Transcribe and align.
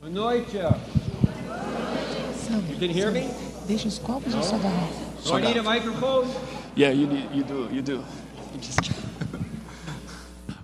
Boa 0.00 0.10
noite. 0.10 0.56
Sabe? 2.34 2.70
You 2.70 2.76
can 2.78 2.88
hear 2.88 3.10
me? 3.10 3.28
Deixa 3.68 3.86
os 3.86 3.98
copos 3.98 4.34
ou 4.34 4.42
só 4.42 4.56
garrafa? 4.56 4.94
Do 5.22 5.36
I 5.36 5.42
need 5.42 5.58
a 5.58 5.62
microphone? 5.62 6.26
Yeah, 6.74 6.90
you, 6.90 7.06
need, 7.06 7.28
you 7.34 7.44
do, 7.44 7.68
you 7.70 7.82
do. 7.82 8.00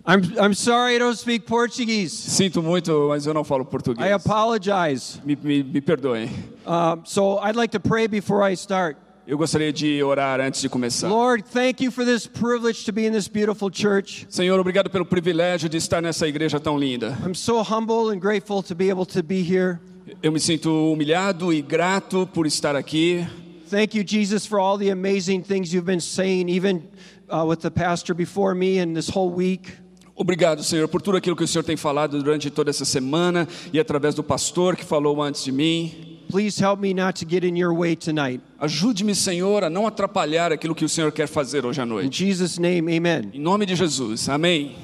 I'm, 0.07 0.22
I'm 0.41 0.54
sorry 0.54 0.95
I 0.95 0.98
don't 0.98 1.18
speak 1.18 1.46
Portuguese. 1.46 2.12
Sinto 2.12 2.62
muito, 2.62 3.09
mas 3.09 3.27
eu 3.27 3.34
não 3.34 3.45
falo 3.45 3.66
português. 3.66 4.09
I 4.09 4.12
apologize. 4.12 5.20
Me, 5.22 5.37
me, 5.37 5.62
me 5.62 5.82
perdoem. 5.82 6.30
Um, 6.66 7.03
so 7.05 7.39
I'd 7.39 7.57
like 7.57 7.73
to 7.73 7.80
pray 7.80 8.07
before 8.07 8.43
I 8.43 8.55
start. 8.55 8.96
Eu 9.27 9.36
gostaria 9.36 9.72
de 9.72 10.00
orar 10.04 10.40
antes 10.40 10.61
de 10.61 10.68
começar. 10.68 11.09
Lord, 11.09 11.42
thank 11.52 11.82
you 11.82 11.90
for 11.90 12.04
this 12.04 12.29
privilege 12.29 12.84
to 12.84 12.92
be 12.92 13.06
in 13.06 13.12
this 13.12 13.27
beautiful 13.27 13.68
church. 13.72 14.24
Senhor, 14.30 14.56
obrigado 14.60 14.88
pelo 14.88 15.04
privilégio 15.04 15.68
de 15.68 15.77
estar 15.77 16.00
nessa 16.00 16.29
igreja 16.29 16.60
tão 16.60 16.79
linda. 16.79 17.18
I'm 17.27 17.34
so 17.34 17.60
humble 17.60 18.12
and 18.14 18.20
grateful 18.20 18.62
to 18.62 18.73
be 18.73 18.88
able 18.88 19.04
to 19.06 19.24
be 19.24 19.42
here. 19.42 19.80
Eu 20.23 20.30
me 20.30 20.38
sinto 20.38 20.92
humilhado 20.92 21.52
e 21.52 21.60
grato 21.60 22.24
por 22.32 22.46
estar 22.46 22.77
aqui. 22.77 23.27
Thank 23.68 23.98
you, 23.98 24.04
Jesus, 24.06 24.46
for 24.46 24.60
all 24.60 24.78
the 24.78 24.92
amazing 24.92 25.43
things 25.43 25.74
you've 25.74 25.84
been 25.84 26.01
saying, 26.01 26.48
even 26.48 26.84
uh, 27.29 27.45
with 27.45 27.62
the 27.62 27.70
pastor 27.70 28.15
before 28.15 28.54
me 28.54 28.79
and 28.79 28.95
this 28.95 29.09
whole 29.09 29.34
week. 29.34 29.73
Obrigado, 30.15 30.62
Senhor, 30.62 30.87
por 30.87 31.02
tudo 31.02 31.16
aquilo 31.16 31.34
que 31.34 31.43
o 31.43 31.48
Senhor 31.48 31.65
tem 31.65 31.77
falado 31.77 32.23
durante 32.23 32.48
toda 32.48 32.70
essa 32.70 32.84
semana 32.84 33.48
e 33.73 33.80
através 33.80 34.15
do 34.15 34.23
pastor 34.23 34.77
que 34.77 34.84
falou 34.84 35.20
antes 35.20 35.43
de 35.43 35.51
mim. 35.51 36.16
Please 36.29 36.59
help 36.59 36.80
me 36.80 36.93
not 36.93 37.15
to 37.16 37.25
get 37.25 37.45
in 37.45 37.57
your 37.57 37.73
way 37.73 37.95
tonight. 37.95 38.41
Ajude-me, 38.61 39.15
Senhor, 39.15 39.62
a 39.65 39.71
não 39.71 39.87
atrapalhar 39.87 40.52
aquilo 40.52 40.75
que 40.75 40.85
o 40.85 40.89
Senhor 40.89 41.12
quer 41.12 41.29
fazer 41.29 41.65
hoje 41.65 41.80
à 41.80 41.85
In 41.85 41.89
noite. 41.89 42.25
Jesus' 42.25 42.59
name, 42.59 42.97
amen. 42.97 43.30
Em 43.33 43.41
nome 43.41 43.65
de 43.66 43.75
Jesus. 43.77 44.29
Amém. 44.29 44.75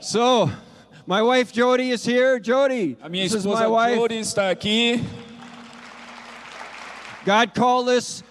So, 0.00 0.50
my 1.06 1.22
wife 1.22 1.52
Jody 1.52 1.90
is 1.90 2.04
here. 2.04 2.38
Jody, 2.38 2.96
A 3.02 3.08
minha 3.08 3.24
this 3.24 3.34
is 3.34 3.44
esposa 3.46 3.62
my 3.62 3.66
wife. 3.68 3.98
Jori 3.98 4.18
está 4.20 4.50
aqui. 4.50 5.02
God 7.24 7.54
called 7.54 7.88
us 7.88 8.22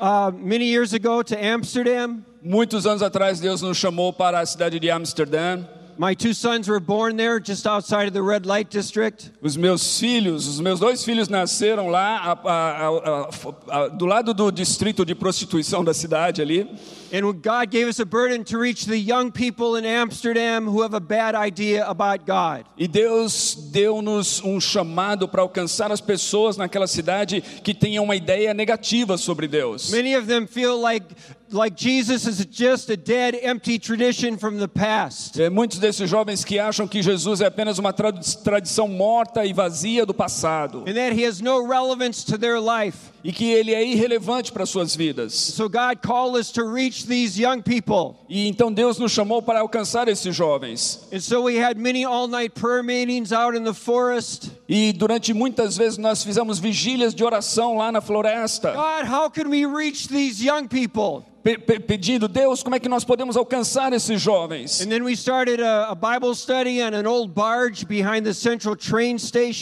uh, 0.00 0.30
many 0.34 0.66
years 0.66 0.92
ago 0.94 1.22
to 1.22 1.36
Amsterdam. 1.36 2.24
Muitos 2.42 2.84
anos 2.86 3.02
atrás, 3.02 3.40
Deus 3.40 3.62
nos 3.62 3.76
chamou 3.78 4.12
para 4.12 4.40
a 4.40 4.46
cidade 4.46 4.78
de 4.78 4.90
Amsterdã. 4.90 5.64
My 5.96 6.14
two 6.14 6.34
sons 6.34 6.68
were 6.68 6.80
born 6.80 7.16
there, 7.16 7.38
just 7.40 7.66
outside 7.66 8.06
of 8.08 8.12
the 8.12 8.22
red 8.22 8.46
light 8.46 8.68
district. 8.70 9.30
Os 9.40 9.56
meus 9.56 9.98
filhos, 9.98 10.46
os 10.48 10.60
meus 10.60 10.80
dois 10.80 11.04
filhos 11.04 11.28
nasceram 11.28 11.88
lá, 11.88 12.18
a- 12.18 12.50
a- 12.50 13.84
a- 13.84 13.88
do 13.88 14.06
lado 14.06 14.34
do 14.34 14.50
distrito 14.50 15.04
de 15.04 15.14
prostituição 15.14 15.84
da 15.84 15.94
cidade 15.94 16.42
ali. 16.42 16.68
And 17.12 17.20
God 17.32 17.70
gave 17.70 17.88
us 17.88 18.00
a 18.00 18.04
burden 18.04 18.42
to 18.44 18.58
reach 18.58 18.86
the 18.86 18.96
young 18.96 19.30
people 19.30 19.78
in 19.78 19.86
Amsterdam 19.86 20.66
who 20.66 20.82
have 20.82 20.96
a 20.96 21.00
bad 21.00 21.36
idea 21.36 21.84
about 21.86 22.24
God. 22.26 22.64
E 22.76 22.88
Deus 22.88 23.54
deu-nos 23.70 24.42
um 24.42 24.60
chamado 24.60 25.28
para 25.28 25.40
alcançar 25.42 25.92
as 25.92 26.00
pessoas 26.00 26.56
naquela 26.56 26.88
cidade 26.88 27.40
que 27.62 27.72
tenham 27.72 28.02
uma 28.02 28.16
ideia 28.16 28.52
negativa 28.52 29.16
sobre 29.16 29.46
Deus. 29.46 29.90
Many 29.92 30.16
of 30.16 30.26
them 30.26 30.48
feel 30.48 30.80
like, 30.80 31.06
like 31.50 31.76
Jesus 31.76 32.26
is 32.26 32.44
just 32.46 32.90
a 32.90 32.96
dead, 32.96 33.36
empty 33.40 33.78
tradition 33.78 34.36
from 34.36 34.58
the 34.58 34.68
past. 34.68 35.38
É, 35.38 35.48
muitos 35.48 35.78
desses 35.78 36.08
jovens 36.08 36.44
que 36.44 36.58
acham 36.58 36.86
que 36.88 37.02
Jesus 37.02 37.40
é 37.40 37.46
apenas 37.46 37.78
uma 37.78 37.92
tradição 37.92 38.88
morta 38.88 39.44
e 39.44 39.52
vazia 39.52 40.04
do 40.04 40.14
passado 40.14 40.84
And 40.86 40.94
that 40.94 41.12
he 41.12 41.24
has 41.24 41.40
no 41.40 41.66
relevance 41.66 42.24
to 42.24 42.38
their 42.38 42.60
life. 42.60 43.13
E 43.24 43.32
que 43.32 43.50
ele 43.50 43.72
é 43.72 43.82
irrelevante 43.82 44.52
para 44.52 44.66
suas 44.66 44.94
vidas. 44.94 45.32
So 45.32 45.66
God 45.66 46.00
called 46.06 46.38
us 46.38 46.52
to 46.52 46.62
reach 46.70 47.06
these 47.06 47.40
young 47.40 47.62
people. 47.62 48.16
E 48.28 48.46
então 48.46 48.70
Deus 48.70 48.98
nos 48.98 49.12
chamou 49.12 49.40
para 49.40 49.60
alcançar 49.60 50.06
esses 50.08 50.36
jovens. 50.36 51.08
And 51.10 51.20
so 51.20 51.42
we 51.44 51.58
had 51.58 51.78
many 51.78 52.04
all 52.04 52.28
night 52.28 52.50
prayer 52.54 52.82
meetings 52.82 53.32
out 53.32 53.56
in 53.56 53.64
the 53.64 53.72
forest. 53.72 54.50
E 54.68 54.92
durante 54.92 55.32
muitas 55.32 55.74
vezes 55.76 55.96
nós 55.96 56.22
fizemos 56.22 56.58
vigílias 56.58 57.14
de 57.14 57.24
oração 57.24 57.78
lá 57.78 57.90
na 57.90 58.02
floresta, 58.02 58.72
God, 58.72 59.08
how 59.10 59.30
can 59.30 59.48
we 59.48 59.64
reach 59.64 60.06
these 60.08 60.44
young 60.44 60.68
people? 60.68 61.24
pe- 61.44 61.58
pe- 61.58 61.78
pedindo, 61.78 62.26
Deus, 62.26 62.62
como 62.62 62.74
é 62.74 62.80
que 62.80 62.88
nós 62.88 63.04
podemos 63.04 63.36
alcançar 63.36 63.92
esses 63.92 64.20
jovens? 64.20 64.80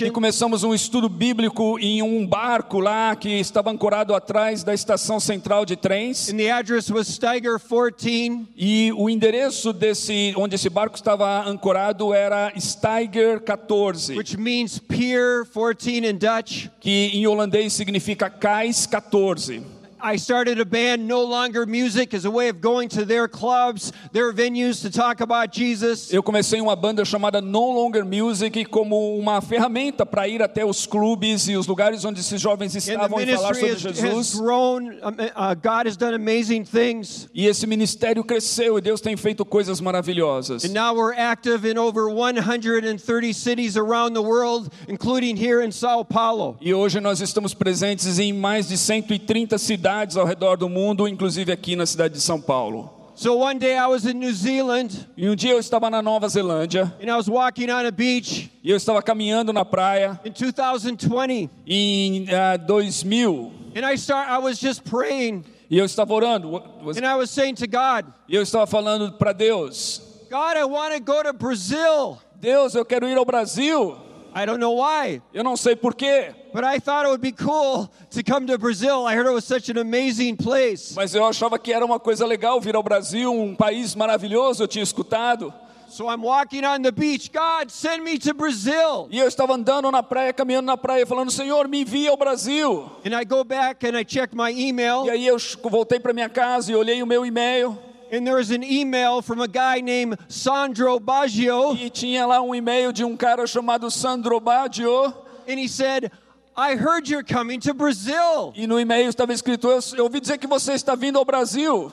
E 0.01 0.11
começamos 0.11 0.63
um 0.63 0.73
estudo 0.73 1.09
bíblico 1.09 1.79
em 1.81 2.01
um 2.01 2.25
barco 2.27 2.79
lá 2.79 3.17
que 3.17 3.29
estava 3.53 3.71
ancorado 3.71 4.15
atrás 4.15 4.65
da 4.65 4.73
estação 4.73 5.21
central 5.21 5.65
de 5.65 5.77
trens. 5.77 6.31
And 6.31 6.37
the 6.39 6.51
address 6.51 6.91
was 6.91 7.07
Steiger 7.07 7.59
14. 7.59 8.47
E 8.57 8.93
o 8.97 9.09
endereço 9.09 9.73
desse 9.73 10.33
onde 10.37 10.55
esse 10.55 10.71
barco 10.71 10.97
estava 10.97 11.47
ancorado 11.47 12.15
era 12.15 12.53
Steiger 12.59 13.41
14, 13.41 14.17
which 14.17 14.37
means 14.37 14.79
pier 14.79 15.45
14 15.45 15.99
in 15.99 16.17
Dutch. 16.17 16.69
que 16.81 17.11
em 17.13 17.27
holandês 17.27 17.73
significa 17.73 18.31
cais 18.31 18.87
14. 18.87 19.82
I 20.05 20.17
started 20.17 20.59
a 20.59 20.65
band, 20.65 21.07
No 21.07 21.23
Longer 21.23 21.65
Music, 21.65 22.13
as 22.13 22.25
a 22.25 22.31
way 22.31 22.49
of 22.49 22.61
going 22.61 22.89
to 22.89 23.05
their 23.05 23.29
clubs, 23.29 23.93
their 24.11 24.33
venues 24.33 24.83
to 24.83 24.91
talk 24.91 25.21
about 25.21 25.53
Jesus. 25.53 26.13
Eu 26.13 26.25
comecei 26.25 26.61
uma 26.61 26.75
banda 26.75 27.05
chamada 27.05 27.41
No 27.41 27.71
Longer 27.71 28.05
Music 28.05 28.65
como 28.65 29.17
uma 29.17 29.41
ferramenta 29.41 30.05
para 30.05 30.27
ir 30.27 30.43
até 30.43 30.65
os 30.65 30.87
clubes 30.87 31.47
e 31.47 31.57
os 31.57 31.69
lugares 31.69 32.05
onde 32.05 32.19
esses 32.19 32.41
jovens 32.41 32.75
estavam 32.75 33.21
e 33.21 33.27
falar 33.27 33.55
sobre 33.55 33.71
has, 33.71 33.87
has 33.87 33.97
Jesus. 33.97 34.35
grown. 34.35 34.89
Uh, 35.05 35.55
God 35.55 35.87
has 35.87 35.97
done 35.97 36.15
amazing 36.15 36.65
things. 36.65 37.29
E 37.33 37.47
esse 37.47 37.65
ministério 37.65 38.25
cresceu 38.25 38.79
e 38.79 38.81
Deus 38.81 39.01
tem 39.01 39.17
feito 39.17 39.45
coisas 39.45 39.81
maravilhosas. 39.81 40.65
And 40.65 40.75
now 40.75 40.97
we're 40.97 41.15
active 41.15 41.65
in 41.65 41.79
over 41.79 42.09
130 42.13 43.33
cities 43.33 43.77
around 43.77 44.15
the 44.15 44.23
world, 44.23 44.69
including 44.89 45.37
here 45.37 45.65
in 45.65 45.71
Sao 45.71 46.05
Paulo. 46.05 46.57
E 46.61 46.75
hoje 46.75 46.99
nós 47.01 47.21
estamos 47.21 47.55
presentes 47.55 48.19
em 48.19 48.33
mais 48.33 48.67
de 48.67 48.77
130 48.77 49.57
cidades 49.59 49.92
ao 50.17 50.25
redor 50.25 50.57
do 50.57 50.69
mundo, 50.69 51.07
inclusive 51.07 51.53
aqui 51.53 51.77
na 51.77 51.87
cidade 51.87 52.15
de 52.15 52.21
São 52.21 52.41
Paulo. 52.41 52.91
So 53.15 53.37
one 53.39 53.59
day 53.59 53.77
I 53.77 53.87
was 53.89 54.07
in 54.07 54.15
New 54.15 54.33
Zealand 54.33 55.07
E 55.19 55.29
um 55.29 55.37
dia 55.37 55.53
eu 55.53 55.59
estava 55.59 55.91
na 55.91 56.01
Nova 56.01 56.27
Zelândia 56.29 56.93
and 56.99 57.11
I 57.11 57.15
was 57.17 57.29
walking 57.29 57.71
on 57.71 57.87
a 57.87 57.91
beach 57.91 58.51
e 58.65 58.71
eu 58.71 58.77
estava 58.77 59.03
caminhando 59.03 59.53
na 59.53 59.67
praia 59.67 60.19
in 60.25 60.33
2020. 60.33 61.51
em 61.67 62.27
ah, 62.31 62.57
2000 62.57 63.53
And 63.77 63.85
I 63.87 63.95
start 63.97 64.29
I 64.31 64.39
was 64.39 64.59
just 64.59 64.83
praying 64.85 65.45
e 65.71 65.79
eu 65.79 65.85
estava 65.85 66.13
orando 66.15 66.51
Was- 66.83 66.97
and 66.97 67.07
I 67.07 67.15
was 67.15 67.31
saying 67.31 67.55
to 67.57 67.67
God, 67.67 68.07
e 68.29 68.35
eu 68.35 68.43
estava 68.43 68.67
falando 68.67 69.13
para 69.13 69.33
Deus: 69.33 70.01
God, 70.31 70.57
I 70.57 70.65
want 70.65 70.95
to 70.95 71.01
go 71.01 71.23
to 71.23 71.33
Brazil. 71.33 72.19
Deus, 72.41 72.75
eu 72.75 72.85
quero 72.85 73.07
ir 73.09 73.17
ao 73.17 73.25
Brasil. 73.25 73.97
I 74.35 74.47
don't 74.47 74.59
know 74.59 74.77
why, 74.77 75.21
Eu 75.33 75.45
não 75.45 75.57
sei 75.57 75.77
porquê, 75.77 76.35
but 76.53 76.65
I 76.65 76.81
thought 76.81 77.05
it 77.05 77.11
would 77.11 77.21
be 77.21 77.33
cool 77.33 77.91
to 78.11 78.23
come 78.25 78.47
to 78.47 78.57
Brazil. 78.59 79.07
I 79.07 79.15
heard 79.15 79.27
it 79.27 79.35
was 79.35 79.45
such 79.45 79.71
an 79.71 79.79
amazing 79.79 80.37
place. 80.37 80.95
mas 80.95 81.15
eu 81.15 81.25
achava 81.25 81.59
que 81.59 81.73
era 81.73 81.85
uma 81.85 82.01
coisa 82.01 82.27
legal 82.27 82.61
vir 82.61 82.75
ao 82.75 82.83
Brasil, 82.83 83.33
um 83.33 83.55
país 83.55 83.95
maravilhoso, 83.95 84.63
eu 84.63 84.69
tinha 84.69 84.83
escutado. 84.83 85.53
So 85.89 86.09
I'm 86.11 86.23
walking 86.23 86.65
on 86.65 86.81
the 86.81 86.91
beach. 86.91 87.31
God, 87.31 87.71
send 87.71 88.03
me 88.03 88.19
to 88.21 88.33
Brazil. 88.33 89.09
E 89.11 89.19
eu 89.19 89.29
estava 89.29 89.53
andando 89.53 89.91
na 89.91 90.03
praia, 90.03 90.33
caminhando 90.33 90.65
na 90.65 90.79
praia, 90.79 91.07
falando: 91.07 91.31
Senhor, 91.31 91.69
me 91.69 91.83
envia 91.83 92.09
ao 92.11 92.17
Brasil. 92.17 92.91
And 93.05 93.15
I 93.15 93.27
go 93.27 93.45
back 93.45 93.87
and 93.87 93.99
I 93.99 94.03
check 94.03 94.33
my 94.33 94.51
email, 94.51 95.05
E 95.05 95.11
aí 95.11 95.27
eu 95.27 95.37
voltei 95.65 96.01
para 96.01 96.15
minha 96.15 96.31
casa 96.31 96.73
e 96.73 96.75
olhei 96.75 97.03
o 97.03 97.07
meu 97.07 97.27
e-mail 97.27 97.79
and 98.13 98.25
there 98.27 98.37
was 98.37 98.51
an 98.53 98.63
email 98.63 99.23
from 99.23 99.41
a 99.41 99.49
guy 99.49 99.81
named 99.81 100.19
Sandro 100.29 101.01
Baggio, 101.01 101.75
e 101.77 101.89
tinha 101.91 102.27
lá 102.27 102.41
um 102.41 102.55
e-mail 102.55 102.93
de 102.93 103.03
um 103.05 103.17
cara 103.17 103.47
chamado 103.47 103.91
Sandro 103.91 104.39
Baggio. 104.39 105.13
and 105.49 105.59
he 105.59 105.67
said, 105.67 106.11
I 106.57 106.77
heard 106.77 107.09
you're 107.09 107.25
coming 107.25 107.59
to 107.61 107.73
Brazil. 107.75 108.53
E 108.55 108.67
no 108.67 108.79
e-mail 108.79 109.09
estava 109.09 109.33
escrito: 109.33 109.69
eu, 109.69 109.81
eu 109.97 110.05
ouvi 110.05 110.21
dizer 110.21 110.37
que 110.39 110.47
você 110.47 110.75
está 110.75 110.95
vindo 110.95 111.19
ao 111.19 111.25
Brasil. 111.25 111.91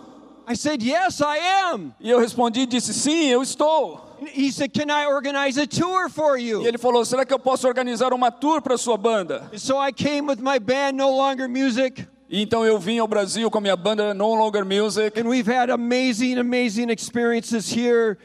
I 0.47 0.55
said, 0.55 0.81
Yes, 0.83 1.21
I 1.21 1.37
am. 1.71 1.93
E 1.99 2.09
eu 2.09 2.19
respondi 2.19 2.61
e 2.61 2.65
disse: 2.65 2.93
Sim, 2.93 3.27
eu 3.27 3.41
estou. 3.41 4.05
He 4.35 4.51
said, 4.51 4.73
Can 4.73 4.91
I 4.91 5.05
organize 5.05 5.57
a 5.57 5.65
tour 5.65 6.09
for 6.09 6.37
E 6.37 6.49
you? 6.49 6.67
ele 6.67 6.77
falou: 6.77 7.05
Será 7.05 7.23
que 7.25 7.33
eu 7.33 7.39
posso 7.39 7.67
organizar 7.67 8.11
uma 8.13 8.31
tour 8.31 8.61
para 8.61 8.75
sua 8.77 8.97
banda? 8.97 9.49
And 9.53 9.57
so 9.59 9.77
I 9.79 9.93
came 9.93 10.27
with 10.27 10.39
my 10.41 10.59
band, 10.59 10.93
No 10.97 11.09
Longer 11.09 11.47
Music, 11.47 12.05
E 12.29 12.41
então 12.41 12.63
eu 12.65 12.77
vim 12.77 12.99
ao 12.99 13.07
Brasil 13.07 13.49
com 13.49 13.57
a 13.57 13.61
minha 13.61 13.75
banda 13.75 14.13
No 14.13 14.35
Longer 14.35 14.63
Music. 14.63 15.19
and 15.19 15.27
we've 15.27 15.47
had 15.51 15.71
amazing, 15.71 16.37
amazing 16.37 16.91
experiences 16.91 17.67
here 17.75 18.17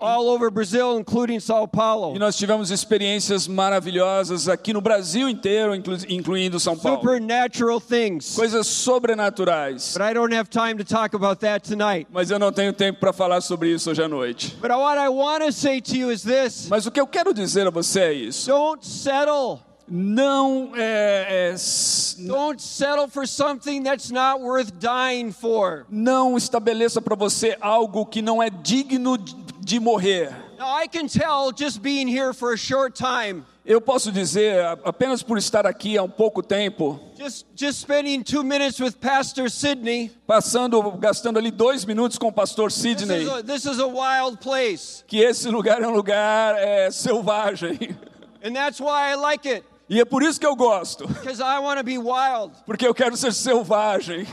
all 0.00 0.28
over 0.28 0.50
Brazil, 0.50 0.98
including 0.98 1.38
Sao 1.40 1.64
E 1.64 1.68
Paulo. 1.68 2.18
nós 2.18 2.36
tivemos 2.36 2.70
experiências 2.72 3.46
maravilhosas 3.48 4.48
aqui 4.48 4.72
no 4.72 4.80
Brasil 4.80 5.28
inteiro, 5.28 5.74
inclu- 5.76 5.96
incluindo 6.08 6.58
São 6.60 6.76
Paulo. 6.76 7.00
Supernatural 7.00 7.80
things. 7.80 8.34
Coisas 8.34 8.66
sobrenaturais. 8.66 9.92
But 9.96 10.02
I 10.02 10.14
don't 10.14 10.34
have 10.34 10.48
time 10.50 10.74
to 10.76 10.84
talk 10.84 11.14
about 11.14 11.40
that 11.40 11.68
tonight. 11.68 12.06
Mas 12.12 12.30
eu 12.30 12.38
não 12.38 12.52
tenho 12.52 12.72
tempo 12.72 12.98
para 13.00 13.12
falar 13.12 13.40
sobre 13.40 13.72
isso 13.72 13.90
hoje 13.90 14.02
à 14.02 14.08
noite. 14.08 14.56
But 14.60 14.70
what 14.70 14.98
I 14.98 15.08
want 15.08 15.44
to 15.44 15.52
say 15.52 15.80
to 15.80 15.96
you 15.96 16.10
is 16.12 16.22
this 16.22 16.68
Mas 16.68 16.86
o 16.86 16.90
que 16.90 17.00
eu 17.00 17.06
quero 17.06 17.32
dizer 17.34 17.66
a 17.66 17.70
você 17.70 18.00
é 18.00 18.12
isso. 18.12 18.48
don't 18.48 18.84
settle. 18.86 19.60
Não 19.88 20.72
é, 20.74 21.26
é, 21.28 21.52
s- 21.54 22.16
Don't 22.26 22.60
settle 22.62 23.08
for 23.08 23.26
something 23.26 23.82
that's 23.82 24.10
not 24.10 24.40
worth 24.42 24.72
dying 24.78 25.32
for. 25.32 25.84
não 25.90 26.36
estabeleça 26.36 27.00
para 27.02 27.14
você 27.16 27.56
algo 27.60 28.06
que 28.06 28.22
não 28.22 28.42
é 28.42 28.48
digno 28.50 29.18
de- 29.18 29.80
morrer. 29.80 30.30
Now, 30.58 30.80
I 30.82 30.86
can 30.88 31.06
tell 31.08 31.52
just 31.56 31.80
being 31.80 32.06
here 32.08 32.32
for 32.32 32.52
a 32.52 32.56
short 32.56 32.94
time, 32.96 33.44
Eu 33.64 33.80
posso 33.80 34.10
dizer, 34.10 34.60
apenas 34.84 35.22
por 35.22 35.38
estar 35.38 35.64
aqui 35.66 35.96
há 35.96 36.02
um 36.02 36.08
pouco 36.08 36.42
tempo, 36.42 36.98
just, 37.16 37.46
just 37.54 37.80
spending 37.80 38.20
two 38.22 38.42
minutes 38.42 38.80
with 38.80 38.94
Pastor 39.00 39.48
Sidney, 39.48 40.10
passando, 40.26 40.82
gastando 40.98 41.38
ali 41.38 41.50
dois 41.52 41.84
minutos 41.84 42.18
com 42.18 42.26
o 42.28 42.32
pastor 42.32 42.70
this 42.70 42.80
Sidney, 42.80 43.22
is, 43.22 43.28
a, 43.28 43.42
this 43.42 43.64
is 43.64 43.78
a 43.78 43.86
wild 43.86 44.38
place. 44.38 45.04
que 45.06 45.18
esse 45.20 45.48
lugar 45.48 45.80
é 45.80 45.86
um 45.86 45.92
lugar 45.94 46.56
é, 46.58 46.90
selvagem. 46.90 47.96
And 48.44 48.52
that's 48.54 48.80
why 48.80 49.12
I 49.12 49.14
like 49.14 49.48
it, 49.48 49.64
E 49.92 50.00
é 50.00 50.06
por 50.06 50.22
isso 50.22 50.40
que 50.40 50.46
eu 50.46 50.56
gosto, 50.56 51.06
porque 52.64 52.86
eu 52.86 52.94
quero 52.94 53.14
ser 53.14 53.30
selvagem. 53.34 54.26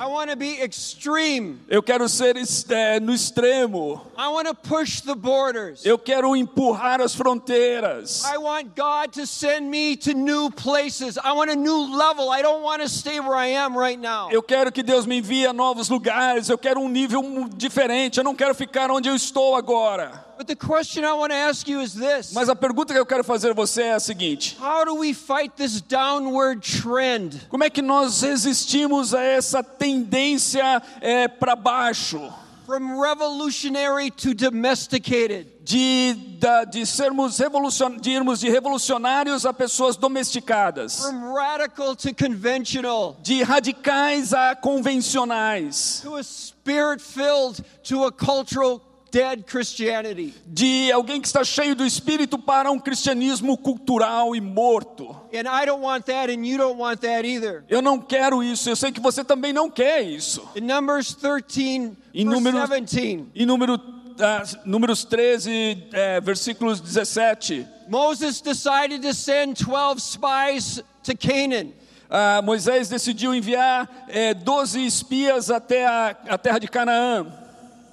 Eu 1.68 1.84
quero 1.84 2.08
ser 2.08 2.38
é, 2.70 2.98
no 3.02 3.14
extremo. 3.14 4.02
I 4.18 4.30
want 4.30 4.48
to 4.48 4.56
push 4.56 5.02
the 5.02 5.14
borders. 5.14 5.86
Eu 5.86 6.00
quero 6.00 6.34
empurrar 6.34 7.02
as 7.02 7.14
fronteiras. 7.14 8.24
I 8.24 8.38
want 8.38 8.68
God 8.74 9.12
to 9.16 9.28
send 9.28 9.70
me 9.70 9.98
to 9.98 10.14
new 10.14 10.50
places. 10.50 11.18
I 11.18 11.34
want 11.34 11.52
a 11.52 11.56
new 11.56 11.94
level. 11.94 12.32
I 12.32 12.42
don't 12.42 12.64
want 12.64 12.82
to 12.82 12.88
stay 12.88 13.20
where 13.20 13.36
I 13.36 13.48
am 13.58 13.78
right 13.78 14.00
now. 14.00 14.30
Eu 14.32 14.42
quero 14.42 14.72
que 14.72 14.82
Deus 14.82 15.06
me 15.06 15.18
envie 15.18 15.46
a 15.46 15.52
novos 15.52 15.90
lugares. 15.90 16.48
Eu 16.48 16.58
quero 16.58 16.80
um 16.80 16.88
nível 16.88 17.22
diferente. 17.54 18.18
Eu 18.18 18.24
não 18.24 18.34
quero 18.34 18.56
ficar 18.56 18.90
onde 18.90 19.10
eu 19.10 19.16
estou 19.16 19.58
agora. 19.58 20.29
But 20.40 20.48
the 20.48 20.56
question 20.56 21.04
I 21.04 21.12
want 21.16 21.34
to 21.34 21.36
ask 21.36 21.68
you 21.68 21.82
is 21.82 21.94
this 21.94 22.32
Mas 22.32 22.48
a 22.48 22.56
pergunta 22.56 22.94
que 22.94 22.98
eu 23.00 23.06
quero 23.06 23.26
fazer 23.26 23.52
a 23.52 23.54
você 23.54 23.82
é 23.82 23.94
a 23.96 24.00
seguinte: 24.00 24.58
How 24.58 24.86
do 24.86 24.96
we 24.96 25.14
fight 25.14 25.52
this 25.58 25.82
downward 25.82 26.62
trend? 26.82 27.46
Como 27.50 27.62
é 27.62 27.70
que 27.70 27.82
nós 27.82 28.22
resistimos 28.22 29.14
a 29.14 29.22
essa 29.22 29.62
tendência 29.62 30.64
para 31.42 31.58
baixo? 31.58 32.32
From 32.66 33.02
revolutionary 33.02 34.12
to 34.12 34.34
domesticated. 34.34 35.48
De, 35.66 36.14
da- 36.40 36.64
de 36.64 36.86
sermos 36.86 37.38
revolucion, 37.38 37.98
de 38.00 38.10
irmos 38.12 38.40
de 38.40 38.50
revolucionários 38.50 39.46
a 39.46 39.52
pessoas 39.54 39.98
domesticadas, 39.98 41.02
From 41.02 41.34
radical 41.34 41.96
to 41.98 42.14
conventional. 42.16 43.18
de 43.22 43.44
radicais 43.44 44.34
a 44.34 44.56
convencionais, 44.56 46.00
To 46.02 46.16
a 46.16 46.24
spirit 46.24 47.02
filled 47.02 47.62
to 47.84 48.06
a 48.06 48.12
cultural 48.12 48.80
dead 49.12 49.44
Christianity. 49.44 50.34
de 50.46 50.92
alguém 50.92 51.20
que 51.22 51.28
está 51.28 51.44
cheio 51.44 51.76
do 51.76 51.86
espírito 51.86 52.38
para 52.38 52.70
um 52.72 52.80
cristianismo 52.80 53.58
cultural 53.58 54.36
e 54.36 54.42
morto. 54.42 55.16
And 55.34 55.48
I 55.48 55.66
don't 55.66 55.84
want 55.84 56.06
that, 56.06 56.32
and 56.32 56.46
you 56.46 56.58
don't 56.58 56.80
want 56.80 57.02
that 57.02 57.28
either. 57.28 57.64
Eu 57.70 57.82
não 57.82 58.00
quero 58.00 58.44
isso, 58.44 58.70
eu 58.70 58.76
sei 58.76 58.92
que 58.92 59.00
você 59.00 59.24
também 59.24 59.52
não 59.54 59.70
quer 59.70 60.02
isso. 60.02 60.48
In 60.56 60.62
Numbers 60.62 61.14
13, 61.16 61.98
Em 62.14 62.26
verse 62.26 62.26
números, 62.26 62.70
17, 62.70 63.26
em 63.36 63.46
número, 63.46 63.80
ah, 64.20 64.44
números 64.66 65.04
13, 65.06 65.88
eh, 65.94 66.20
versículos 66.22 66.80
17, 66.82 67.66
Moses 67.88 68.42
decided 68.42 69.02
to 69.02 69.14
send 69.14 69.56
12 69.64 70.00
spies 70.02 70.84
to 71.04 71.16
Canaan. 71.18 71.72
ah, 72.10 72.42
Moisés 72.44 72.90
decidiu 72.90 73.34
enviar 73.34 73.88
eh, 74.10 74.34
12 74.34 74.86
espias 74.86 75.50
até 75.52 75.86
a, 75.86 76.16
a 76.30 76.38
terra 76.38 76.60
de 76.60 76.68
Canaã. 76.68 77.26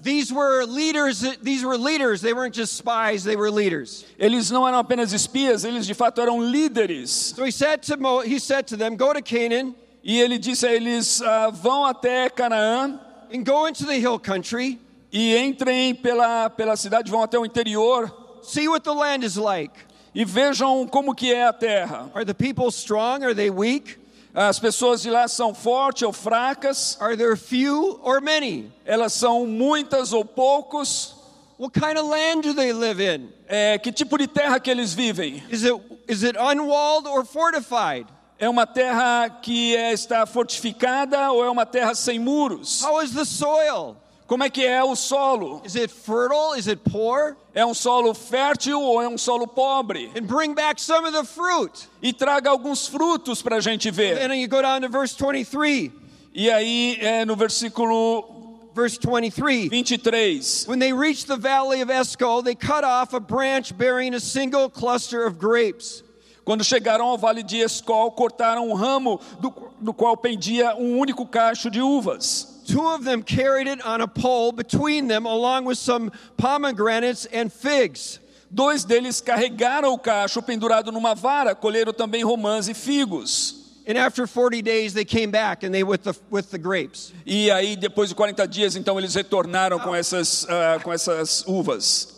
These 0.06 0.32
were 0.32 0.64
leaders, 0.64 1.25
these 1.43 1.64
were 1.64 1.76
leaders. 1.76 2.20
They 2.20 2.32
weren't 2.32 2.55
just 2.55 2.75
spies, 2.76 3.25
they 3.25 3.35
were 3.35 3.50
leaders. 3.50 4.05
Eles 4.17 4.53
não 4.53 4.64
eram 4.64 4.79
apenas 4.79 5.12
espias, 5.12 5.64
eles 5.64 5.85
de 5.85 5.94
fato 5.94 6.20
eram 6.20 6.38
líderes. 6.38 7.35
So 7.35 7.43
he 7.44 7.50
said 7.50 7.82
to 7.88 7.97
Mo, 7.97 8.20
he 8.20 8.38
said 8.38 8.69
to 8.69 8.76
them, 8.76 8.94
"Go 8.97 9.12
to 9.12 9.20
Canaan 9.20 9.75
E 10.05 10.20
ele 10.20 10.38
disse 10.38 10.64
a 10.64 10.73
eles: 10.73 11.20
ah, 11.23 11.50
vão 11.50 11.85
até 11.85 12.31
Canaã 12.31 13.00
and 13.35 13.44
go 13.44 13.67
into 13.67 13.85
the 13.85 13.99
hill 13.99 14.20
country. 14.20 14.79
e 15.12 15.37
entrem 15.37 15.93
pela, 15.97 16.49
pela 16.50 16.76
cidade, 16.76 17.11
vão 17.11 17.23
até 17.25 17.37
o 17.37 17.44
interior 17.44 18.12
See 18.43 18.69
what 18.69 18.85
the 18.85 18.94
land 18.94 19.25
is 19.25 19.37
like. 19.37 19.73
e 20.14 20.25
vejam 20.25 20.87
como 20.87 21.17
que 21.17 21.32
é 21.35 21.49
a 21.49 21.52
terra. 21.52 22.09
Are 22.14 22.25
the 22.25 22.32
people 22.32 22.70
strong? 22.70 23.25
Are 23.25 23.35
they 23.35 23.50
weak? 23.50 23.99
As 24.38 24.59
pessoas 24.59 25.00
de 25.00 25.09
lá 25.09 25.27
são 25.29 25.55
fortes 25.55 26.03
ou 26.03 26.12
fracas, 26.12 26.99
Are 27.00 27.17
there 27.17 27.37
few 27.38 27.99
or 28.03 28.21
many? 28.21 28.71
elas 28.85 29.15
são 29.15 29.47
muitas 29.47 30.12
ou 30.12 30.27
poucos. 30.27 31.17
What 31.59 31.73
kind 31.73 31.97
of 31.97 32.06
land 32.11 32.43
do 32.43 32.53
they 32.53 32.71
live 32.75 33.00
in? 33.03 33.33
É, 33.49 33.79
que 33.79 33.91
tipo 33.91 34.19
de 34.19 34.27
terra 34.27 34.61
que 34.61 34.71
eles 34.71 34.93
vivem? 34.93 35.43
Is 35.49 35.65
it 35.65 35.73
is 36.06 36.23
it 36.23 36.37
unwalled 36.38 37.09
or 37.09 37.25
fortified? 37.25 38.06
É 38.38 38.47
uma 38.47 38.67
terra 38.67 39.31
que 39.41 39.75
é, 39.75 39.94
está 39.94 40.27
fortificada 40.27 41.33
ou 41.33 41.43
é 41.43 41.49
uma 41.49 41.65
terra 41.65 41.94
sem 41.94 42.19
muros? 42.19 42.83
How 42.85 43.00
is 43.03 43.12
the 43.12 43.25
soil? 43.25 43.97
Como 44.26 44.43
é 44.43 44.50
que 44.50 44.64
é 44.64 44.82
o 44.82 44.96
solo? 44.96 45.62
Is 45.64 45.76
it 45.76 45.93
fertile? 45.93 46.58
Is 46.58 46.67
it 46.67 46.81
poor? 46.90 47.37
É 47.55 47.64
um 47.64 47.75
solo 47.75 48.12
fértil 48.12 48.81
ou 48.81 49.00
é 49.00 49.08
um 49.08 49.17
solo 49.17 49.46
pobre? 49.46 50.11
And 50.17 50.26
bring 50.26 50.55
back 50.55 50.81
some 50.81 51.06
of 51.06 51.12
the 51.12 51.25
fruit. 51.25 51.88
E 52.02 52.12
traga 52.12 52.50
alguns 52.50 52.88
frutos 52.88 53.40
para 53.40 53.56
a 53.56 53.61
gente 53.61 53.90
ver. 53.90 54.19
And 54.20 54.31
then 54.31 54.40
you 54.40 54.49
go 54.49 54.61
down 54.61 54.81
to 54.82 54.88
verse 54.88 55.14
23. 55.14 55.93
E 56.34 56.50
aí, 56.50 56.99
é, 57.00 57.25
no 57.25 57.37
versículo 57.37 58.34
Verse 58.75 58.99
23. 58.99 59.70
23, 59.70 60.67
When 60.69 60.78
they 60.78 60.93
reached 60.93 61.28
the 61.28 61.38
valley 61.38 61.81
of 61.81 61.88
Esco, 61.88 62.44
they 62.44 62.55
cut 62.55 62.84
off 62.84 63.14
a 63.14 63.20
branch 63.20 63.75
bearing 63.75 64.12
a 64.12 64.20
single 64.20 64.69
cluster 64.69 65.25
of 65.25 65.38
grapes. 65.38 66.02
quando 66.46 66.62
chegaram 66.62 67.06
ao 67.06 67.19
vale 67.19 67.43
de 67.43 67.56
Escol, 67.56 68.12
cortaram 68.12 68.69
um 68.69 68.75
ramo 68.75 69.20
do, 69.40 69.52
do 69.81 69.93
qual 69.93 70.17
pendia 70.17 70.76
um 70.76 70.96
único 70.96 71.26
cacho 71.26 71.69
de 71.69 71.82
uvas. 71.82 72.56
Two 72.67 72.87
of 72.87 73.05
them 73.05 73.23
carried 73.23 73.69
it 73.69 73.81
on 73.85 74.01
a 74.01 74.09
pole 74.09 74.51
between 74.51 75.07
them, 75.07 75.25
along 75.25 75.67
with 75.67 75.79
some 75.79 76.11
pomegranates 76.37 77.27
and 77.27 77.53
figs. 77.53 78.19
Dois 78.51 78.85
deles 78.85 79.21
carregaram 79.21 79.93
o 79.93 79.99
cacho 79.99 80.43
pendurado 80.43 80.91
numa 80.91 81.15
vara, 81.15 81.55
colheram 81.55 81.93
também 81.93 82.25
romãs 82.25 82.69
e 82.69 82.75
figos. 82.75 83.67
And 83.89 83.97
after 83.97 84.27
40 84.27 84.63
days, 84.63 84.95
they 84.95 85.05
came 85.05 85.31
back 85.31 85.65
and 85.65 85.73
they 85.73 85.85
with 85.85 86.03
the, 86.03 86.15
with 86.29 86.51
the 86.51 86.59
grapes. 86.59 87.13
E 87.25 87.51
aí, 87.53 87.77
depois 87.77 88.09
de 88.09 88.17
40 88.17 88.47
dias, 88.49 88.75
então 88.75 88.99
eles 88.99 89.15
retornaram 89.15 89.79
com 89.79 89.95
essas, 89.95 90.45
ah, 90.49 90.81
com 90.83 90.93
essas 90.93 91.45
uvas. 91.47 92.09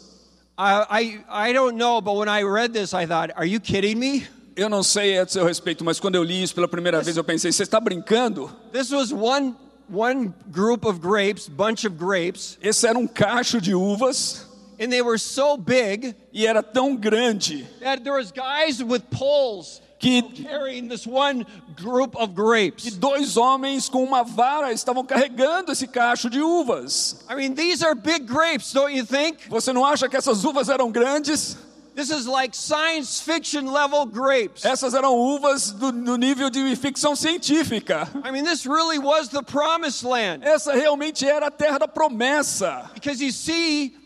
I, 0.58 0.86
I, 0.90 1.24
I 1.50 1.52
don't 1.52 1.76
know, 1.76 2.00
but 2.00 2.16
when 2.16 2.28
I 2.28 2.42
read 2.42 2.72
this, 2.72 2.94
I 2.94 3.06
thought, 3.06 3.32
are 3.36 3.46
you 3.46 3.60
kidding 3.60 3.96
me? 3.96 4.26
Eu 4.56 4.68
não 4.68 4.82
sei 4.82 5.18
a 5.18 5.26
seu 5.26 5.44
respeito, 5.44 5.84
mas 5.84 6.00
quando 6.00 6.16
eu 6.16 6.24
li 6.24 6.42
isso 6.42 6.54
pela 6.54 6.66
primeira 6.66 7.00
vez, 7.00 7.16
eu 7.16 7.22
pensei: 7.22 7.52
você 7.52 7.62
está 7.62 7.78
brincando? 7.78 8.50
This 8.72 8.90
was 8.90 9.12
one, 9.12 9.54
one 9.88 10.34
group 10.50 10.84
of 10.84 11.00
grapes, 11.00 11.48
bunch 11.48 11.86
of 11.86 11.96
grapes, 11.96 12.58
Esse 12.62 12.86
era 12.86 12.98
um 12.98 13.06
cacho 13.06 13.60
de 13.60 13.72
uvas 13.74 14.46
and 14.80 14.90
they 14.92 15.02
were 15.02 15.18
so 15.18 15.56
big 15.56 16.14
e 16.32 16.46
era 16.46 16.62
tão 16.62 16.96
grande 16.96 17.66
that 17.80 18.04
there 18.04 18.14
was 18.16 18.30
guys 18.30 18.82
with 18.82 19.02
poles 19.10 19.80
que 19.98 20.22
carrying 20.44 20.88
this 20.88 21.06
one 21.06 21.44
group 21.74 22.14
of 22.16 22.32
grapes. 22.34 22.96
dois 22.96 23.36
homens 23.36 23.88
com 23.88 24.04
uma 24.04 24.22
vara 24.22 24.72
estavam 24.72 25.04
carregando 25.04 25.72
esse 25.72 25.88
cacho 25.88 26.30
de 26.30 26.40
uvas. 26.40 27.24
I 27.28 27.34
mean, 27.34 27.54
these 27.54 27.84
are 27.84 27.96
big 27.96 28.24
grapes, 28.24 28.72
don't 28.72 28.94
you 28.94 29.04
think? 29.04 29.48
Você 29.48 29.72
não 29.72 29.84
acha 29.84 30.08
que 30.08 30.16
essas 30.16 30.44
uvas 30.44 30.68
eram 30.68 30.92
grandes? 30.92 31.56
This 31.98 32.12
is 32.12 32.28
like 32.28 32.54
science 32.54 33.20
fiction 33.20 33.66
level 33.66 34.06
grapes. 34.06 34.64
Essas 34.64 34.94
eram 34.94 35.18
uvas 35.18 35.72
do, 35.72 35.90
do 35.90 36.16
nível 36.16 36.48
de 36.48 36.60
ficção 36.76 37.16
científica. 37.16 38.08
I 38.24 38.30
mean, 38.30 38.44
this 38.44 38.66
really 38.66 39.00
was 39.00 39.30
the 39.30 39.42
promised 39.42 40.04
land. 40.04 40.44
Essa 40.44 40.74
realmente 40.74 41.26
era 41.26 41.48
a 41.48 41.50
terra 41.50 41.76
da 41.80 41.88
promessa. 41.88 42.88
Because 42.94 43.20
you 43.20 43.32
see, 43.32 43.96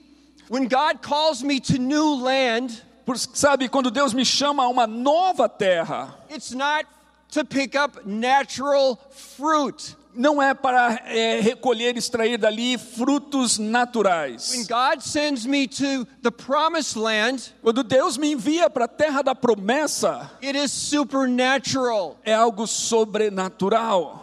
when 0.49 0.69
God 0.69 1.03
calls 1.03 1.43
me 1.43 1.61
to 1.61 1.79
new 1.79 2.15
land, 2.15 2.81
Por- 3.05 3.17
sabe, 3.17 3.69
quando 3.69 3.91
Deus 3.91 4.15
me 4.15 4.25
chama 4.25 4.65
a 4.65 4.69
uma 4.71 4.87
nova 4.87 5.47
terra, 5.47 6.15
it's 6.31 6.53
not 6.53 6.87
to 7.33 7.45
pick 7.45 7.77
up 7.77 8.07
natural 8.07 8.97
fruit. 9.11 9.95
Não 10.15 10.43
é 10.43 10.53
para 10.55 11.01
é, 11.07 11.41
recolher 11.41 11.95
e 11.97 11.99
extrair 11.99 12.37
dali 12.39 12.77
frutos 12.79 13.59
When 13.59 13.69
naturais. 13.71 14.67
God 14.69 15.01
sends 15.03 15.47
me 15.47 15.67
to 15.69 16.07
the 16.23 16.31
promised 16.31 16.97
land, 16.97 17.53
Quando 17.63 17.83
Deus 17.83 18.17
me 18.19 18.33
envia 18.33 18.69
para 18.69 18.85
a 18.85 18.89
terra 18.89 19.23
da 19.23 19.35
promessa, 19.35 20.31
it 20.43 20.57
is 20.57 20.71
supernatural. 20.73 22.19
é 22.25 22.35
algo 22.35 22.67
sobrenatural. 22.67 24.21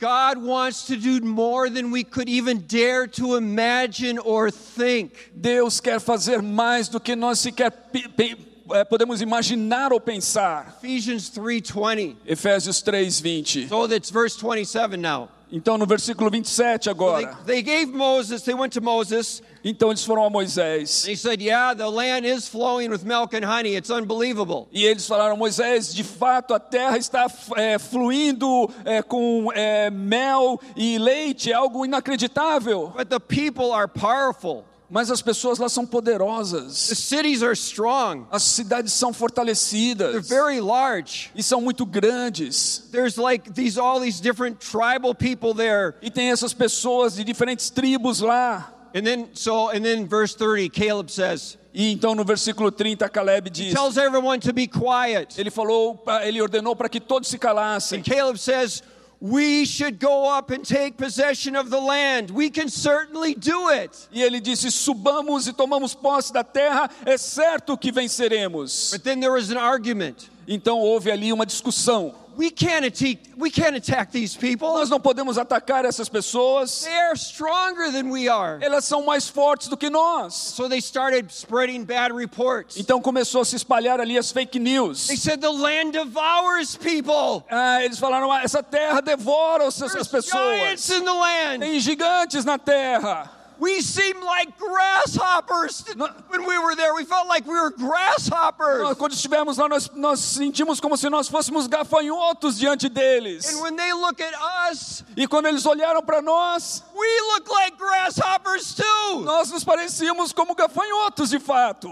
God 0.00 0.38
wants 0.44 0.84
to 0.86 0.96
do 0.96 1.24
more 1.24 1.70
than 1.70 1.90
we 1.90 2.04
could 2.04 2.28
even 2.28 2.58
dare 2.66 3.06
to 3.06 3.36
imagine 3.36 4.18
or 4.18 4.50
think. 4.50 5.30
Deus 5.34 5.80
quer 5.80 5.98
fazer 6.00 6.42
mais 6.42 6.88
do 6.88 7.00
que 7.00 7.14
nós 7.16 7.38
sequer 7.38 7.70
pe- 7.70 8.08
pe- 8.08 8.36
é, 8.72 8.84
podemos 8.84 9.20
imaginar 9.20 9.92
ou 9.92 10.00
pensar. 10.00 10.78
Ephesians 10.82 11.30
3:20. 11.30 12.16
Efésios 12.26 12.82
3:20. 12.82 13.68
So 13.68 13.88
that's 13.88 14.10
verse 14.10 14.36
27 14.38 14.96
now. 14.96 15.28
Então 15.52 15.78
no 15.78 15.86
versículo 15.86 16.30
27 16.30 16.84
They, 16.84 16.90
agora. 16.90 17.38
they 17.46 17.62
gave 17.62 17.86
Moses, 17.92 18.42
they 18.42 18.54
went 18.54 18.72
to 18.72 18.80
Moses, 18.80 19.40
Então 19.64 19.90
eles 19.90 20.04
foram 20.04 20.24
a 20.24 20.30
Moisés. 20.30 21.06
said, 21.16 21.40
Yeah, 21.40 21.74
the 21.74 21.88
land 21.88 22.26
is 22.26 22.48
flowing 22.48 22.90
with 22.90 23.04
milk 23.04 23.34
and 23.34 23.44
honey. 23.44 23.76
It's 23.76 23.88
unbelievable. 23.88 24.68
E 24.72 24.84
eles 24.84 25.06
falaram, 25.06 25.36
Moisés, 25.36 25.94
de 25.94 26.02
fato 26.02 26.52
a 26.54 26.60
terra 26.60 26.98
está 26.98 27.26
é, 27.56 27.78
fluindo 27.78 28.68
é, 28.84 29.00
com 29.00 29.50
é, 29.54 29.90
mel 29.90 30.60
e 30.76 30.98
leite, 30.98 31.50
é 31.50 31.54
algo 31.54 31.84
inacreditável. 31.84 32.92
But 32.94 33.08
the 33.08 33.20
people 33.20 33.72
are 33.72 33.88
powerful. 33.88 34.64
Mas 34.94 35.10
as 35.10 35.20
pessoas 35.20 35.58
lá 35.58 35.68
são 35.68 35.84
The 35.84 35.90
poderosas. 35.90 36.72
cities 36.76 37.42
are 37.42 37.52
strong. 37.52 38.26
As 38.30 38.44
cidades 38.44 38.92
são 38.92 39.10
They're 39.10 39.18
fortalecidas 39.18 40.28
very 40.28 40.60
large. 40.60 41.32
e 41.34 41.42
são 41.42 41.60
muito 41.60 41.84
grandes. 41.84 42.84
There's 42.92 43.16
like 43.16 43.50
these 43.52 43.76
all 43.76 44.00
these 44.00 44.22
different 44.22 44.58
tribal 44.60 45.12
people 45.12 45.52
there. 45.52 45.94
E 46.00 46.12
tem 46.12 46.30
essas 46.30 46.54
pessoas 46.54 47.16
de 47.16 47.24
diferentes 47.24 47.70
tribos 47.70 48.20
lá. 48.20 48.70
And 48.94 49.02
then 49.02 49.30
so 49.34 49.68
and 49.70 49.82
then 49.82 50.06
verse 50.06 50.32
30, 50.36 50.68
Caleb 50.70 51.10
says, 51.10 51.58
E 51.74 51.90
então 51.90 52.14
no 52.14 52.24
versículo 52.24 52.70
30 52.70 53.08
Caleb 53.08 53.50
diz: 53.50 53.74
tells 53.74 53.96
everyone 53.96 54.38
to 54.38 54.52
be 54.52 54.68
quiet. 54.68 55.36
Ele 55.36 55.50
falou, 55.50 56.04
ele 56.22 56.40
ordenou 56.40 56.76
para 56.76 56.88
que 56.88 57.00
todos 57.00 57.28
se 57.28 57.36
calassem. 57.36 57.98
And 57.98 58.02
Caleb 58.04 58.38
says, 58.38 58.80
We 59.26 59.64
should 59.64 59.98
go 59.98 60.28
up 60.28 60.50
and 60.50 60.62
take 60.62 60.98
possession 60.98 61.56
of 61.56 61.70
the 61.70 61.80
land. 61.80 62.30
We 62.30 62.50
can 62.50 62.68
certainly 62.68 63.34
do 63.34 63.70
it. 63.70 64.06
E 64.12 64.22
ele 64.22 64.38
disse: 64.38 64.70
Subamos 64.70 65.48
e 65.48 65.54
tomamos 65.54 65.94
posse 65.94 66.30
da 66.30 66.44
terra, 66.44 66.90
é 67.06 67.16
certo 67.16 67.74
que 67.78 67.90
venceremos. 67.90 68.90
But 68.92 69.02
then 69.02 69.20
there 69.20 69.32
was 69.32 69.50
an 69.50 69.56
argument. 69.56 70.28
Então 70.46 70.78
houve 70.78 71.10
ali 71.10 71.32
uma 71.32 71.46
discussão. 71.46 72.14
We 72.36 72.50
can't 72.50 72.84
attack, 72.84 73.18
we 73.36 73.50
can't 73.50 73.76
attack 73.76 74.10
these 74.10 74.36
people. 74.36 74.68
Nós 74.68 74.90
não 74.90 74.98
podemos 74.98 75.38
atacar 75.38 75.84
essas 75.84 76.08
pessoas, 76.08 76.82
They 76.82 76.92
are 76.94 77.16
stronger 77.16 77.92
than 77.92 78.10
we 78.10 78.28
are. 78.28 78.58
elas 78.60 78.84
são 78.84 79.04
mais 79.04 79.28
fortes 79.28 79.68
do 79.68 79.76
que 79.76 79.88
nós. 79.88 80.34
So 80.34 80.68
they 80.68 80.80
started 80.80 81.30
spreading 81.30 81.84
bad 81.84 82.12
reports. 82.12 82.76
Então 82.76 83.00
começou 83.00 83.42
a 83.42 83.44
se 83.44 83.56
espalhar 83.56 84.00
ali 84.00 84.18
as 84.18 84.32
fake 84.32 84.58
news. 84.58 85.06
They 85.06 85.16
said 85.16 85.40
the 85.40 85.50
land 85.52 85.92
devours 85.92 86.76
people. 86.76 87.44
Ah, 87.50 87.84
eles 87.84 87.98
falaram: 87.98 88.32
ah, 88.32 88.42
essa 88.42 88.62
terra 88.62 89.00
devora 89.00 89.66
as 89.68 89.76
There's 89.76 90.08
pessoas. 90.08 90.32
giants 90.32 90.90
in 90.90 91.04
the 91.04 91.12
land. 91.12 91.60
Tem 91.60 91.78
gigantes 91.80 92.44
na 92.44 92.58
terra. 92.58 93.30
We 93.64 93.80
seemed 93.80 94.22
like 94.22 94.58
grasshoppers 94.58 95.86
when 96.28 96.44
we 96.46 96.58
were 96.58 96.76
there. 96.76 96.94
We 96.94 97.06
felt 97.06 97.26
like 97.28 97.46
we 97.46 97.54
were 97.54 97.70
grasshoppers. 97.70 98.82
Nós, 98.82 98.94
quando 98.98 99.12
estivemos 99.14 99.56
lá, 99.56 99.66
nós, 99.70 99.90
nós 99.94 100.20
sentimos 100.20 100.80
como 100.80 100.98
se 100.98 101.08
nós 101.08 101.28
fôssemos 101.28 101.66
gafanhotos 101.66 102.58
diante 102.58 102.90
deles. 102.90 103.46
And 103.54 103.62
when 103.62 103.74
they 103.74 103.90
look 103.94 104.20
at 104.20 104.34
us, 104.70 105.02
E 105.16 105.26
quando 105.26 105.46
eles 105.46 105.64
olharam 105.64 106.02
para 106.02 106.20
nós, 106.20 106.84
we 106.94 107.20
look 107.32 107.48
like 107.50 107.78
grasshoppers 107.78 108.74
too. 108.74 109.22
nós 109.22 109.50
nos 109.50 109.64
parecíamos 109.64 110.30
como 110.34 110.54
gafanhotos 110.54 111.30
de 111.30 111.38
fato. 111.38 111.88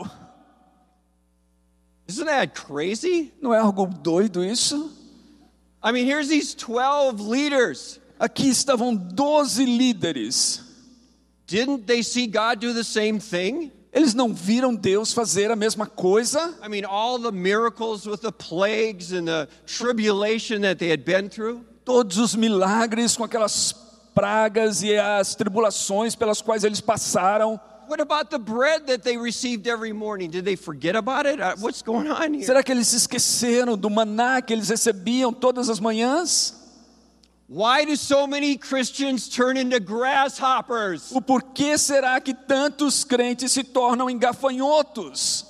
Isn't 2.07 2.26
that 2.26 2.52
crazy? 2.52 3.33
Não 3.41 3.55
é 3.55 3.59
algo 3.59 3.87
doido 3.87 4.45
isso? 4.45 4.91
I 5.83 5.91
mean, 5.91 6.05
here's 6.05 6.29
these 6.29 6.55
12 6.55 7.23
leaders. 7.23 7.99
Aqui 8.21 8.50
estavam 8.50 8.95
12 8.95 9.64
líderes. 9.64 10.72
Didn't 11.53 11.87
they 11.87 12.03
see 12.03 12.27
God 12.27 12.61
do 12.61 12.73
the 12.73 12.83
same 12.83 13.21
thing? 13.21 13.71
Eles 13.93 14.15
não 14.15 14.33
viram 14.33 14.75
Deus 14.75 15.13
fazer 15.13 15.51
a 15.51 15.57
mesma 15.57 15.87
coisa? 15.87 16.55
I 16.63 16.69
mean, 16.69 16.87
all 16.87 17.19
the 17.19 17.31
miracles 17.31 18.07
with 18.07 18.23
the 18.23 18.33
plagues 18.33 19.13
and 19.13 19.27
the 19.27 19.47
tribulation 19.67 20.63
that 20.63 20.79
they 20.79 20.89
had 20.89 21.05
been 21.05 21.29
through. 21.29 21.63
Todos 21.85 22.17
os 22.17 22.35
milagres 22.35 23.19
com 23.19 23.25
aquelas 23.25 23.75
pragas 24.15 24.83
e 24.83 24.97
as 24.97 25.35
tribulações 25.35 26.15
pelas 26.17 26.41
quais 26.41 26.65
eles 26.65 26.81
passaram. 26.81 27.61
What 27.87 28.01
about 28.01 28.31
the 28.31 28.39
bread 28.39 28.87
that 28.87 29.03
they 29.03 29.19
received 29.19 29.67
every 29.67 29.93
morning? 29.93 30.31
Did 30.31 30.47
they 30.47 30.57
forget 30.57 30.97
about 30.97 31.27
it? 31.27 31.39
Uh, 31.39 31.55
What's 31.59 31.83
going 31.83 32.09
on 32.09 32.33
here? 32.33 32.47
Será 32.47 32.63
que 32.63 32.73
eles 32.73 32.95
esqueceram 32.95 33.77
do 33.77 33.91
maná 33.91 34.41
que 34.41 34.55
eles 34.55 34.71
recebiam 34.71 35.35
todas 35.35 35.69
as 35.69 35.79
manhãs? 35.79 36.62
Why 37.53 37.85
do 37.85 37.97
so 37.97 38.27
many 38.27 38.57
Christians 38.57 39.29
turn 39.29 39.59
into 39.59 39.79
grasshoppers? 39.79 41.13
O 41.15 41.21
porquê 41.21 41.77
será 41.77 42.19
que 42.19 42.33
tantos 42.33 43.05
crentes 43.05 43.53
se 43.53 43.63
tornam 43.63 44.09
engafanhotos? 44.09 45.45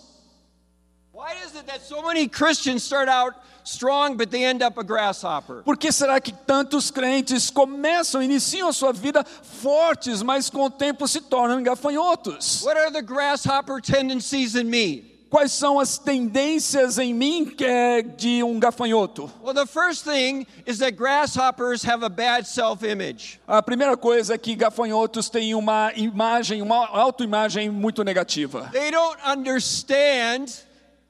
Why 1.12 1.34
is 1.46 1.54
it 1.54 1.64
that 1.68 1.80
so 1.80 2.02
many 2.02 2.26
Christians 2.26 2.82
start 2.82 3.08
out 3.08 3.36
strong 3.62 4.16
but 4.16 4.32
they 4.32 4.42
end 4.42 4.64
up 4.64 4.78
a 4.78 4.82
grasshopper? 4.82 5.62
Por 5.62 5.76
que 5.76 5.92
será 5.92 6.20
que 6.20 6.32
tantos 6.32 6.90
crentes 6.90 7.50
começam, 7.50 8.20
iniciam 8.20 8.68
a 8.68 8.72
sua 8.72 8.92
vida 8.92 9.22
fortes, 9.22 10.24
mas 10.24 10.50
com 10.50 10.64
o 10.64 10.70
tempo 10.70 11.06
se 11.06 11.20
tornam 11.20 11.60
engafanhotos? 11.60 12.64
What 12.64 12.78
are 12.78 12.90
the 12.90 13.02
grasshopper 13.02 13.80
tendencies 13.80 14.56
in 14.56 14.68
me? 14.68 15.11
Quais 15.32 15.50
são 15.52 15.80
as 15.80 15.96
tendências 15.96 16.98
em 16.98 17.14
mim 17.14 17.46
que 17.46 17.64
é 17.64 18.02
de 18.02 18.42
um 18.42 18.60
gafanhoto? 18.60 19.32
Well, 19.42 19.54
the 19.54 19.64
first 19.64 20.04
thing 20.04 20.46
is 20.66 20.76
that 20.80 20.92
grasshoppers 20.92 21.82
have 21.86 22.04
a 22.04 22.10
bad 22.10 22.46
self 22.46 22.86
image. 22.86 23.40
A 23.48 23.62
primeira 23.62 23.96
coisa 23.96 24.34
é 24.34 24.38
que 24.38 24.54
gafanhotos 24.54 25.30
têm 25.30 25.54
uma 25.54 25.90
imagem, 25.96 26.60
uma 26.60 26.86
autoimagem 26.86 27.70
muito 27.70 28.04
negativa. 28.04 28.68
They 28.72 28.90
don't 28.90 29.18
understand 29.26 30.52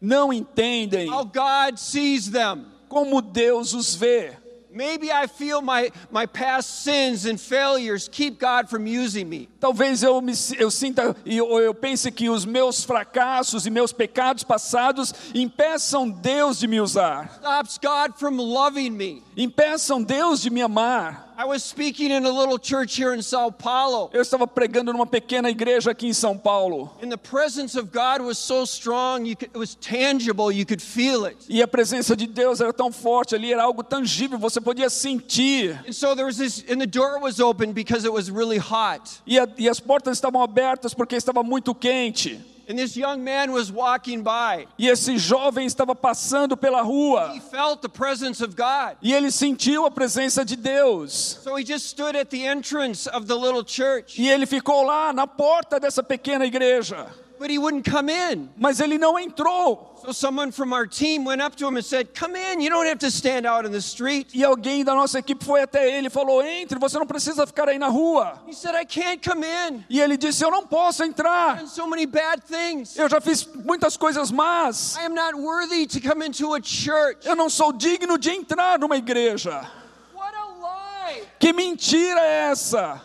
Não 0.01 0.33
entendem 0.33 1.11
how 1.11 1.25
God 1.25 1.77
sees 1.77 2.31
them. 2.31 2.67
como 2.89 3.21
Deus 3.21 3.75
os 3.75 3.93
vê. 3.97 4.37
Maybe 4.71 5.11
I 5.11 5.27
feel 5.27 5.61
my, 5.61 5.91
my 6.13 6.29
past 6.29 6.85
sins 6.85 7.27
and 7.27 7.39
failures 7.39 8.07
keep 8.07 8.39
God 8.39 8.71
from 8.71 8.87
using 8.87 9.25
me. 9.29 9.49
Talvez 9.63 10.03
eu, 10.03 10.21
me, 10.21 10.33
eu 10.59 10.73
sinta 10.73 11.15
e 11.25 11.37
eu, 11.37 11.47
eu 11.61 11.73
pense 11.73 12.11
que 12.11 12.29
os 12.29 12.45
meus 12.45 12.83
fracassos 12.83 13.65
e 13.65 13.71
meus 13.71 13.93
pecados 13.93 14.43
passados 14.43 15.15
impeçam 15.33 16.11
Deus 16.11 16.59
de 16.59 16.67
me 16.67 16.81
usar, 16.81 17.39
Stops 17.41 17.79
God 17.81 18.17
from 18.19 18.37
loving 18.43 18.91
me. 18.91 19.23
impeçam 19.37 20.03
Deus 20.03 20.43
de 20.43 20.51
me 20.51 20.61
amar. 20.63 21.31
I 21.39 21.45
was 21.47 21.63
speaking 21.65 22.11
in 22.13 22.27
a 22.27 22.31
little 22.31 22.59
church 22.59 22.95
here 23.01 23.15
in 23.15 23.23
Sao 23.23 23.51
Paulo, 23.51 24.11
Eu 24.13 24.21
estava 24.21 24.47
pregando 24.47 24.93
numa 24.93 25.07
pequena 25.07 25.49
igreja 25.49 25.93
aqui 25.93 26.07
em 26.07 26.13
São 26.13 26.37
Paulo 26.37 26.91
and 27.03 27.09
the 27.09 27.17
presence 27.17 27.75
of 27.79 27.91
God 27.91 28.21
was 28.21 28.37
so 28.39 28.65
strong, 28.65 29.25
you 29.27 29.35
could, 29.37 29.51
it 29.55 29.59
was 29.59 29.75
tangible, 29.77 30.53
you 30.53 30.67
could 30.67 30.83
feel 30.83 31.25
it. 31.25 31.37
e 31.49 31.63
a 31.63 31.69
presença 31.69 32.15
de 32.17 32.27
Deus 32.27 32.61
era 32.61 32.73
tão 32.73 32.93
forte 32.93 33.35
ali, 33.35 33.53
era 33.53 33.63
algo 33.63 33.83
tangível, 33.85 34.39
você 34.39 34.61
podia 34.61 34.91
sentir. 34.91 35.81
And 35.89 35.93
so 35.93 36.15
there 36.15 36.27
was 36.27 36.37
this, 36.37 36.65
and 36.69 36.79
the 36.81 36.87
door 36.87 37.19
was 37.21 37.41
open 37.41 37.73
because 37.73 38.05
it 38.05 38.13
was 38.13 38.29
really 38.29 38.59
hot. 38.59 39.23
E, 39.27 39.39
a- 39.39 39.49
e 39.59 39.69
as 39.69 39.81
portas 39.81 40.17
estavam 40.17 40.43
abertas 40.43 40.95
porque 40.95 41.17
estava 41.17 41.43
muito 41.43 41.75
quente. 41.75 42.41
And 42.71 42.77
this 42.77 42.97
young 42.97 43.19
man 43.19 43.51
was 43.51 43.73
walking 43.73 44.23
by. 44.23 44.69
E 44.79 44.89
esse 44.89 45.19
jovem 45.19 45.67
estava 45.67 45.97
passando 45.97 46.57
pela 46.57 46.81
rua 46.81 47.33
He 47.35 47.41
felt 47.41 47.81
the 47.83 47.89
presence 47.89 48.43
of 48.43 48.55
God. 48.55 48.97
e 49.03 49.13
ele 49.13 49.33
sentiu 49.33 49.85
a 49.85 49.91
presença 49.91 50.45
de 50.45 50.55
Deus. 50.55 51.41
So 51.43 51.59
he 51.59 51.65
just 51.67 51.87
stood 51.87 52.17
at 52.17 52.29
the 52.31 52.47
entrance 52.47 53.09
of 53.11 53.27
the 53.27 53.35
little 53.35 53.65
church, 53.67 54.17
E 54.21 54.29
ele 54.31 54.47
ficou 54.47 54.85
lá 54.85 55.13
na 55.13 55.27
porta 55.27 55.81
dessa 55.81 56.03
pequena 56.05 56.47
igreja, 56.47 57.09
but 57.43 57.51
he 57.51 57.59
wouldn't 57.59 57.85
come 57.85 58.09
in. 58.09 58.49
mas 58.57 58.81
ele 58.81 58.97
não 58.99 59.19
entrou. 59.19 59.91
So 60.03 60.13
someone 60.13 60.51
from 60.51 60.73
our 60.73 60.87
team 60.87 61.25
went 61.25 61.41
up 61.41 61.55
to 61.57 61.67
him 61.67 61.77
and 61.77 61.85
said, 61.85 62.15
Come 62.15 62.35
in, 62.35 62.61
you 62.61 62.71
don't 62.71 62.87
have 62.87 62.99
to 63.01 63.11
stand 63.11 63.47
out 63.47 63.65
in 63.65 63.71
the 63.73 63.81
street. 63.81 64.35
E 64.35 64.43
alguém 64.43 64.85
da 64.85 64.95
nossa 64.95 65.19
equipe 65.19 65.45
foi 65.45 65.63
até 65.63 65.89
ele 65.97 66.07
e 66.07 66.11
falou: 66.11 66.43
Entre, 66.43 66.79
você 66.79 66.99
não 66.99 67.07
precisa 67.07 67.47
ficar 67.47 67.69
aí 67.69 67.79
na 67.79 67.89
rua. 67.89 68.43
He 68.49 68.53
said, 68.53 68.75
I 68.75 68.85
can't 68.85 69.21
come 69.23 69.45
in. 69.45 69.85
E 69.89 70.01
ele 70.01 70.17
disse: 70.17 70.45
Eu 70.45 70.51
não 70.51 70.67
posso 70.67 71.05
entrar. 71.05 71.55
I've 71.55 71.59
done 71.61 71.69
so 71.69 71.87
many 71.87 72.07
bad 72.07 72.43
things. 72.43 72.97
Eu 72.97 73.09
já 73.09 73.21
fiz 73.21 73.47
muitas 73.47 73.97
coisas 73.97 74.31
más. 74.33 74.97
I 74.97 75.05
am 75.05 75.15
not 75.15 75.35
worthy 75.35 75.87
to 75.87 76.01
come 76.01 76.25
into 76.25 76.55
a 76.55 76.61
church. 76.61 77.27
Eu 77.27 77.37
não 77.37 77.49
sou 77.51 77.73
digno 77.73 78.19
de 78.19 78.31
entrar 78.31 78.79
numa 78.79 78.97
igreja. 78.97 79.69
What 80.15 80.35
a 80.35 80.47
lie! 80.47 81.23
Que 81.39 81.53
mentira 81.53 82.21
é 82.21 82.51
essa? 82.51 83.01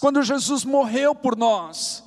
Quando 0.00 0.22
Jesus 0.22 0.64
morreu 0.64 1.14
por 1.14 1.36
nós, 1.36 2.01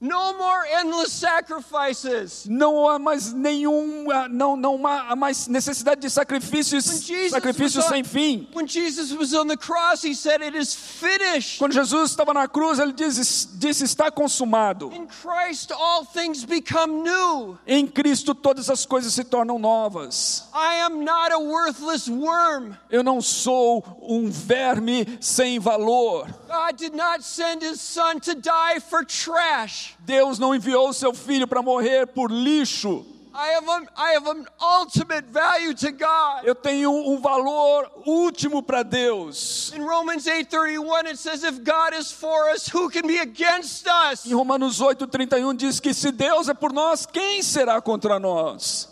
no 0.00 0.38
more 0.38 0.64
endless 0.80 1.12
sacrifices. 1.12 2.46
não 2.48 2.88
há 2.88 2.98
mais 2.98 3.32
nenhum, 3.32 4.10
ah, 4.10 4.28
não, 4.28 4.56
não 4.56 4.86
há 4.86 5.16
mais 5.16 5.48
necessidade 5.48 6.00
de 6.00 6.10
sacrifícios, 6.10 6.84
sacrifícios 7.30 7.84
sem 7.86 8.04
fim. 8.04 8.48
when 8.54 8.66
Jesus 8.66 9.12
was 9.12 9.34
on 9.34 9.48
the 9.48 9.56
cross, 9.56 10.02
he 10.02 10.14
said, 10.14 10.40
It 10.40 10.56
is 10.56 10.74
finished. 10.74 11.58
Quando 11.58 11.72
Jesus 11.72 12.10
estava 12.10 12.32
na 12.32 12.46
cruz, 12.46 12.78
ele 12.78 12.92
disse, 12.92 13.48
disse 13.58 13.84
está 13.84 14.10
consumado. 14.10 14.92
In 14.92 15.06
Christ, 15.06 15.72
all 15.72 16.04
things 16.04 16.44
become 16.44 17.02
new. 17.02 17.58
Em 17.66 17.86
Cristo 17.86 18.34
todas 18.34 18.70
as 18.70 18.86
coisas 18.86 19.12
se 19.12 19.24
tornam 19.24 19.58
novas. 19.58 20.48
I 20.54 20.76
am 20.76 21.04
not 21.04 21.32
a 21.32 21.38
worthless 21.38 22.08
worm. 22.08 22.76
Eu 22.90 23.02
não 23.02 23.20
sou 23.20 23.84
um 24.00 24.30
verme 24.30 25.18
sem 25.20 25.58
valor. 25.58 26.28
God 26.46 26.76
did 26.76 26.94
not 26.94 27.22
send 27.22 27.62
his 27.62 27.80
son 27.80 28.20
to 28.20 28.34
die 28.34 28.80
for 28.80 29.04
trash. 29.04 29.87
Deus 30.00 30.38
não 30.38 30.54
enviou 30.54 30.88
o 30.88 30.94
seu 30.94 31.12
filho 31.14 31.46
para 31.46 31.62
morrer 31.62 32.06
por 32.06 32.30
lixo. 32.30 33.04
I 33.34 33.52
have, 33.52 33.68
an, 33.68 33.86
I 33.96 34.12
have 34.14 34.26
an 34.26 34.46
ultimate 34.60 35.26
value 35.30 35.72
to 35.72 35.92
God. 35.92 36.44
Eu 36.44 36.56
tenho 36.56 36.90
um 36.90 37.20
valor 37.20 37.88
último 38.04 38.64
para 38.64 38.82
Deus. 38.82 39.72
In 39.76 39.82
Romans 39.82 40.26
8:31 40.26 41.06
it 41.06 41.18
says 41.18 41.44
if 41.44 41.62
God 41.62 41.94
is 41.96 42.10
for 42.10 42.50
us 42.52 42.66
who 42.66 42.90
can 42.90 43.06
be 43.06 43.18
against 43.20 43.86
us? 43.86 44.26
Em 44.26 44.34
Romanos 44.34 44.80
8:31 44.80 45.54
diz 45.54 45.78
que 45.78 45.94
se 45.94 46.10
Deus 46.10 46.48
é 46.48 46.54
por 46.54 46.72
nós, 46.72 47.06
quem 47.06 47.40
será 47.40 47.80
contra 47.80 48.18
nós? 48.18 48.88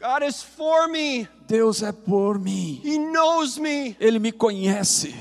God 0.00 0.22
is 0.22 0.42
for 0.42 0.88
me. 0.88 1.28
Deus 1.46 1.82
é 1.82 1.92
por 1.92 2.38
mim. 2.38 2.80
He 2.82 2.98
knows 2.98 3.58
me. 3.58 3.94
Ele 4.00 4.18
me 4.18 4.32
conhece. 4.32 5.14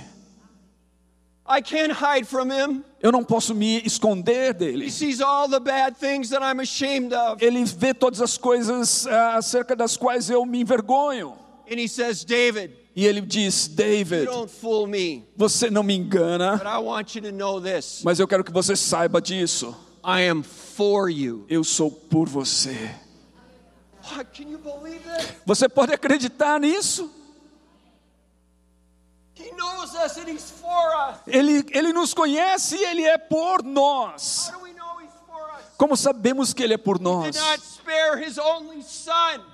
I 1.45 1.61
can't 1.61 1.91
hide 1.91 2.25
from 2.25 2.49
him. 2.51 2.83
Eu 3.01 3.11
não 3.11 3.23
posso 3.23 3.53
me 3.53 3.81
esconder 3.85 4.51
He 4.51 4.53
dele. 4.53 4.89
sees 4.91 5.19
all 5.19 5.49
the 5.49 5.59
bad 5.59 5.97
things 5.97 6.29
that 6.29 6.41
I'm 6.41 6.61
ashamed 6.61 7.13
of. 7.13 7.43
Ele 7.43 7.63
vê 7.65 7.93
todas 7.93 8.21
as 8.21 8.37
coisas 8.37 9.05
ah, 9.07 9.35
acerca 9.37 9.75
das 9.75 9.97
quais 9.97 10.29
eu 10.29 10.45
me 10.45 10.61
envergonho. 10.61 11.37
And 11.69 11.79
he 11.79 11.87
says, 11.87 12.23
David, 12.23 12.71
E 12.95 13.05
ele 13.05 13.19
diz: 13.21 13.67
you 13.67 13.75
David, 13.75 14.25
don't 14.25 14.49
fool 14.49 14.87
me. 14.87 15.23
você 15.35 15.69
não 15.69 15.83
me 15.83 15.95
engana, 15.95 16.57
But 16.57 16.67
I 16.67 16.77
want 16.77 17.15
you 17.15 17.21
to 17.23 17.31
know 17.31 17.59
this 17.59 18.01
mas 18.05 18.19
eu 18.19 18.27
quero 18.27 18.43
que 18.43 18.51
você 18.51 18.75
saiba 18.75 19.19
disso. 19.21 19.75
I 20.05 20.21
am 20.29 20.43
for 20.43 21.09
you. 21.09 21.45
Eu 21.49 21.63
sou 21.63 21.89
por 21.91 22.29
você. 22.29 22.89
What? 24.11 24.25
Can 24.33 24.49
you 24.49 24.59
believe 24.59 24.99
that? 25.05 25.25
Você 25.45 25.67
pode 25.67 25.93
acreditar 25.93 26.59
nisso? 26.59 27.09
He 27.09 27.11
knows 27.11 27.11
us 27.11 27.11
and 27.11 27.11
he's 27.11 27.11
for 27.11 27.21
us. 29.09 29.22
Ele, 31.27 31.65
ele 31.71 31.93
nos 31.93 32.13
conhece 32.13 32.75
e 32.75 32.85
ele 32.85 33.03
é 33.03 33.17
por 33.17 33.63
nós. 33.63 34.51
Como 35.77 35.97
sabemos 35.97 36.53
que 36.53 36.63
ele 36.63 36.75
é 36.75 36.77
por 36.77 36.99
nós? 36.99 37.35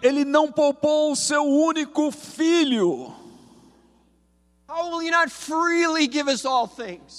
Ele 0.01 0.25
não 0.25 0.51
poupou 0.51 1.11
o 1.11 1.15
seu 1.15 1.43
único 1.43 2.11
filho. 2.11 3.15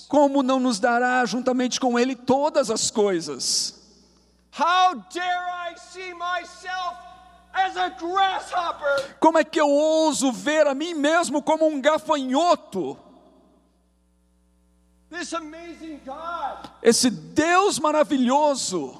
Como 0.08 0.42
não 0.42 0.60
nos 0.60 0.78
dará 0.78 1.24
juntamente 1.24 1.80
com 1.80 1.98
ele 1.98 2.14
todas 2.14 2.70
as 2.70 2.90
coisas? 2.90 3.74
How 4.52 4.94
dare 5.12 5.72
I 5.72 5.76
see 5.76 6.12
myself? 6.14 7.09
Como 9.18 9.38
é 9.38 9.44
que 9.44 9.60
eu 9.60 9.68
ouso 9.68 10.32
ver 10.32 10.66
a 10.66 10.74
mim 10.74 10.94
mesmo 10.94 11.42
como 11.42 11.66
um 11.66 11.80
gafanhoto? 11.80 12.98
This 15.10 15.32
amazing 15.34 16.00
God 16.04 16.70
Esse 16.82 17.10
Deus 17.10 17.78
maravilhoso 17.78 18.96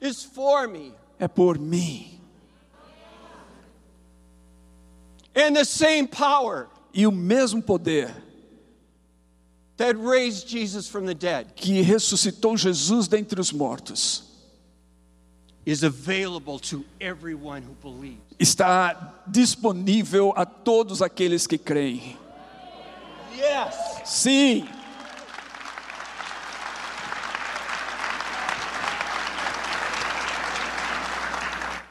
é 0.00 1.28
por 1.28 1.58
mim. 1.58 2.20
And 5.34 5.54
the 5.54 5.64
same 5.64 6.06
power 6.06 6.68
E 6.94 7.06
o 7.06 7.12
mesmo 7.12 7.62
poder 7.62 8.14
that 9.76 9.96
raised 9.96 10.48
Jesus 10.48 10.88
from 10.88 11.06
the 11.06 11.14
dead 11.14 11.54
que 11.54 11.80
ressuscitou 11.82 12.56
Jesus 12.56 13.06
dentre 13.06 13.40
os 13.40 13.52
mortos 13.52 14.27
está 18.38 19.14
disponível 19.26 20.32
a 20.36 20.46
todos 20.46 21.02
aqueles 21.02 21.46
que 21.46 21.58
creem. 21.58 22.16
Yes. 23.36 23.74
Sim, 24.04 24.66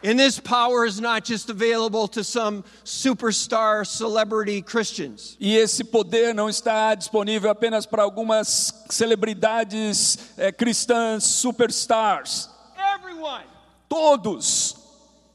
And 0.04 0.18
this 0.18 0.40
power 0.40 0.86
is 0.86 1.02
not 1.02 1.26
just 1.26 1.50
available 1.50 2.08
to 2.10 2.24
some 2.24 2.64
superstar 2.86 3.86
celebrity 3.86 4.62
Christians. 4.62 5.36
e 5.40 5.58
esse 5.58 5.84
poder 5.84 6.34
não 6.34 6.48
está 6.48 6.96
disponível 6.96 7.50
apenas 7.50 7.86
para 7.86 8.04
algumas 8.04 8.86
celebridades 8.90 10.18
eh, 10.38 10.52
cristãs, 10.52 11.24
superstars. 11.26 12.48
Everyone, 12.96 13.44
Todos, 13.90 14.76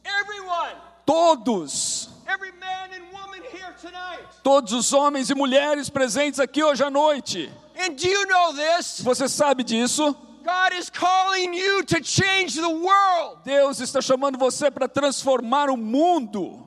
everyone, 0.04 0.74
todos, 1.06 2.08
every 2.28 2.52
man 2.52 2.90
and 2.92 3.04
woman 3.12 3.40
here 3.50 3.74
tonight. 3.80 4.20
todos 4.42 4.72
os 4.72 4.92
homens 4.92 5.30
e 5.30 5.34
mulheres 5.34 5.88
presentes 5.88 6.38
aqui 6.38 6.62
hoje 6.62 6.82
à 6.82 6.90
noite. 6.90 7.50
And 7.78 7.96
do 7.96 8.06
you 8.06 8.26
know 8.26 8.52
this? 8.52 9.00
Você 9.02 9.28
sabe 9.28 9.64
disso? 9.64 10.14
God 10.44 10.72
is 10.74 10.90
calling 10.90 11.54
you 11.54 11.84
to 11.84 12.02
change 12.02 12.56
the 12.56 12.68
world. 12.68 13.44
Deus 13.44 13.80
está 13.80 14.00
chamando 14.00 14.36
você 14.38 14.70
para 14.70 14.88
transformar 14.88 15.70
o 15.70 15.76
mundo. 15.76 16.66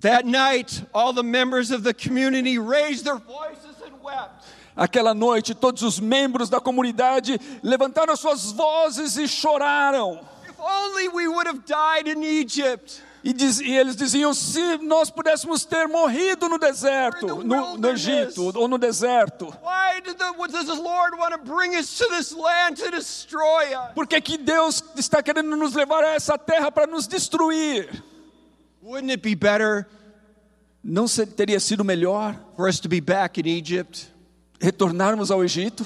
That 0.00 0.24
night, 0.24 0.84
all 0.94 1.12
the 1.12 1.24
members 1.24 1.70
of 1.70 1.82
the 1.82 1.92
community 1.92 2.58
raised 2.58 3.04
their 3.04 3.16
voices. 3.18 3.65
Aquela 4.76 5.14
noite, 5.14 5.54
todos 5.54 5.82
os 5.82 5.98
membros 5.98 6.50
da 6.50 6.60
comunidade 6.60 7.40
levantaram 7.62 8.14
suas 8.16 8.52
vozes 8.52 9.16
e 9.16 9.26
choraram. 9.26 10.20
E, 13.24 13.32
diz- 13.32 13.58
e 13.60 13.72
eles 13.74 13.96
diziam: 13.96 14.32
se 14.34 14.76
nós 14.78 15.10
pudéssemos 15.10 15.64
ter 15.64 15.88
morrido 15.88 16.48
no 16.48 16.58
deserto, 16.58 17.26
no, 17.42 17.76
no 17.76 17.88
Egito 17.88 18.52
ou 18.56 18.68
no 18.68 18.78
deserto, 18.78 19.46
por 23.94 24.06
que, 24.06 24.20
que 24.20 24.38
Deus 24.38 24.84
está 24.96 25.22
querendo 25.22 25.56
nos 25.56 25.74
levar 25.74 26.04
a 26.04 26.10
essa 26.14 26.36
terra 26.38 26.70
para 26.70 26.86
nos 26.86 27.06
destruir? 27.08 28.04
Wouldn't 28.82 29.10
it 29.12 29.22
be 29.22 29.34
better 29.34 29.86
Não 30.88 31.06
teria 31.06 31.58
sido 31.58 31.84
melhor 31.84 32.36
for 32.56 32.68
us 32.68 32.78
to 32.78 32.88
be 32.88 33.00
back 33.00 33.40
in 33.40 33.46
Egypt? 33.46 34.08
retornarmos 34.60 35.30
ao 35.30 35.44
Egito? 35.44 35.84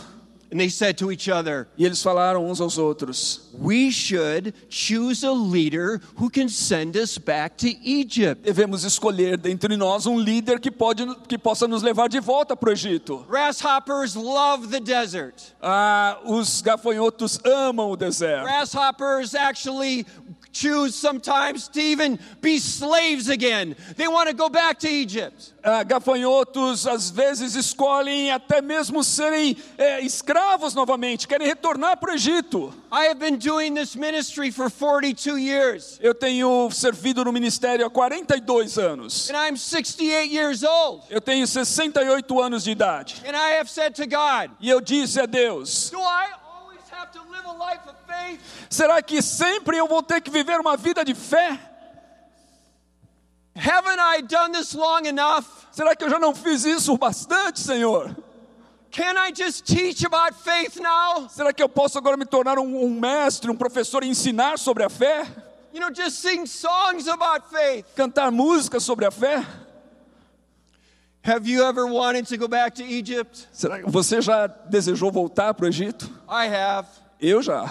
And 0.52 0.58
they 0.58 0.68
said 0.68 0.98
to 0.98 1.12
each 1.12 1.30
other, 1.30 1.68
E 1.78 1.84
eles 1.84 2.02
falaram 2.02 2.44
uns 2.44 2.60
aos 2.60 2.76
outros: 2.76 3.48
We 3.54 3.92
should 3.92 4.52
choose 4.68 5.24
a 5.24 5.30
leader 5.30 6.00
who 6.16 6.28
can 6.28 6.48
send 6.48 6.96
us 6.96 7.18
back 7.18 7.56
to 7.58 7.68
Egypt. 7.68 8.42
devemos 8.42 8.82
escolher 8.82 9.36
dentre 9.36 9.76
nós 9.76 10.06
um 10.06 10.18
líder 10.18 10.58
que, 10.58 10.68
pode, 10.68 11.06
que 11.28 11.38
possa 11.38 11.68
nos 11.68 11.82
levar 11.84 12.08
de 12.08 12.18
volta 12.18 12.56
para 12.56 12.70
o 12.70 12.72
Egito. 12.72 13.24
Grasshoppers 13.28 14.16
love 14.16 14.66
the 14.66 14.80
desert. 14.80 15.54
Ah, 15.62 16.18
os 16.24 16.60
gafanhotos 16.60 17.38
amam 17.44 17.92
o 17.92 17.96
deserto. 17.96 18.42
Grasshoppers 18.42 19.36
actually 19.36 20.04
choose 20.52 20.94
sometimes 20.94 21.68
to 21.68 21.80
even 21.80 22.18
be 22.40 22.58
slaves 22.58 23.28
again. 23.28 23.76
They 23.96 24.08
want 24.08 24.28
to 24.28 24.34
go 24.34 24.48
back 24.48 24.78
to 24.80 24.88
Egypt. 24.88 25.52
Ah, 25.62 25.82
gafanhotos 25.84 26.86
às 26.86 27.10
vezes 27.10 27.54
escolhem 27.54 28.30
até 28.32 28.60
mesmo 28.62 29.04
serem 29.04 29.56
é, 29.78 30.00
escravos 30.00 30.74
novamente, 30.74 31.28
querem 31.28 31.46
retornar 31.46 31.98
para 31.98 32.12
o 32.12 32.14
Egito. 32.14 32.72
I 32.90 33.06
have 33.08 33.18
been 33.20 33.36
doing 33.36 33.74
this 33.74 33.94
ministry 33.94 34.50
for 34.50 34.70
42 34.70 35.38
years, 35.38 35.98
Eu 36.02 36.14
tenho 36.14 36.70
servido 36.72 37.24
no 37.24 37.32
ministério 37.32 37.86
há 37.86 37.90
42 37.90 38.78
anos. 38.78 39.28
and 39.30 39.36
I'm 39.36 39.56
68 39.56 40.32
years 40.32 40.62
old. 40.64 41.04
Eu 41.10 41.20
tenho 41.20 41.46
68 41.46 42.40
anos 42.40 42.64
de 42.64 42.70
idade. 42.70 43.22
And 43.26 43.36
I 43.36 43.58
have 43.58 43.68
said 43.68 43.94
to 43.96 44.06
God, 44.06 44.50
E 44.60 44.68
eu 44.70 44.80
disse 44.80 45.20
a 45.20 45.26
Deus: 45.26 45.90
Do 45.90 45.98
I 46.00 46.28
always 46.42 46.80
have 46.90 47.12
to 47.12 47.20
live 47.30 47.46
a 47.46 47.52
faith? 48.20 48.40
será 48.68 49.02
que 49.02 49.22
sempre 49.22 49.76
eu 49.76 49.86
vou 49.86 50.02
ter 50.02 50.20
que 50.20 50.30
viver 50.30 50.60
uma 50.60 50.76
vida 50.76 51.04
de 51.04 51.14
fé? 51.14 51.58
Haven't 53.54 54.00
I 54.00 54.22
done 54.22 54.52
this 54.52 54.74
long 54.74 55.06
enough? 55.06 55.44
Será 55.72 55.94
que 55.94 56.04
eu 56.04 56.10
já 56.10 56.18
não 56.18 56.34
fiz 56.34 56.64
isso 56.64 56.96
bastante, 56.96 57.60
Senhor? 57.60 58.16
Can 58.90 59.16
I 59.16 59.32
just 59.32 59.64
teach 59.64 60.04
about 60.04 60.34
faith 60.34 60.76
now? 60.80 61.28
Será 61.28 61.52
que 61.52 61.62
eu 61.62 61.68
posso 61.68 61.96
agora 61.98 62.16
me 62.16 62.24
tornar 62.24 62.58
um, 62.58 62.84
um 62.84 62.90
mestre, 62.90 63.50
um 63.50 63.56
professor 63.56 64.02
e 64.02 64.08
ensinar 64.08 64.58
sobre 64.58 64.82
a 64.82 64.88
fé? 64.88 65.26
You 65.72 65.80
know, 65.80 65.90
just 65.94 66.20
sing 66.20 66.46
songs 66.46 67.06
about 67.06 67.48
faith. 67.50 67.86
Cantar 67.94 68.32
música 68.32 68.80
sobre 68.80 69.06
a 69.06 69.10
fé? 69.10 69.46
Have 71.22 71.46
you 71.46 71.62
ever 71.62 71.86
wanted 71.86 72.26
to 72.28 72.36
go 72.36 72.48
back 72.48 72.74
to 72.76 72.82
Egypt? 72.82 73.46
Será 73.52 73.80
que 73.80 73.88
você 73.88 74.20
já 74.20 74.46
desejou 74.46 75.12
voltar 75.12 75.54
para 75.54 75.66
o 75.66 75.68
Egito? 75.68 76.10
I 76.28 76.46
have. 76.46 76.88
Eu 77.20 77.42
já. 77.42 77.68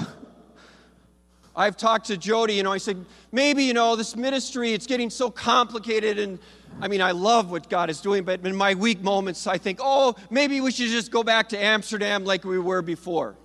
I've 1.55 1.75
talked 1.75 2.07
to 2.07 2.17
Jody, 2.17 2.53
you 2.55 2.63
know, 2.63 2.71
I 2.71 2.77
said, 2.77 3.03
maybe, 3.31 3.63
you 3.63 3.73
know, 3.73 3.95
this 3.95 4.15
ministry, 4.15 4.73
it's 4.73 4.87
getting 4.87 5.09
so 5.09 5.29
complicated. 5.29 6.17
And 6.19 6.39
I 6.81 6.87
mean, 6.87 7.01
I 7.01 7.11
love 7.11 7.51
what 7.51 7.69
God 7.69 7.89
is 7.89 7.99
doing, 8.01 8.23
but 8.23 8.45
in 8.45 8.55
my 8.55 8.73
weak 8.75 9.01
moments, 9.01 9.45
I 9.47 9.57
think, 9.57 9.79
oh, 9.81 10.15
maybe 10.29 10.61
we 10.61 10.71
should 10.71 10.89
just 10.89 11.11
go 11.11 11.23
back 11.23 11.49
to 11.49 11.57
Amsterdam 11.57 12.23
like 12.23 12.45
we 12.45 12.59
were 12.59 12.81
before. 12.81 13.35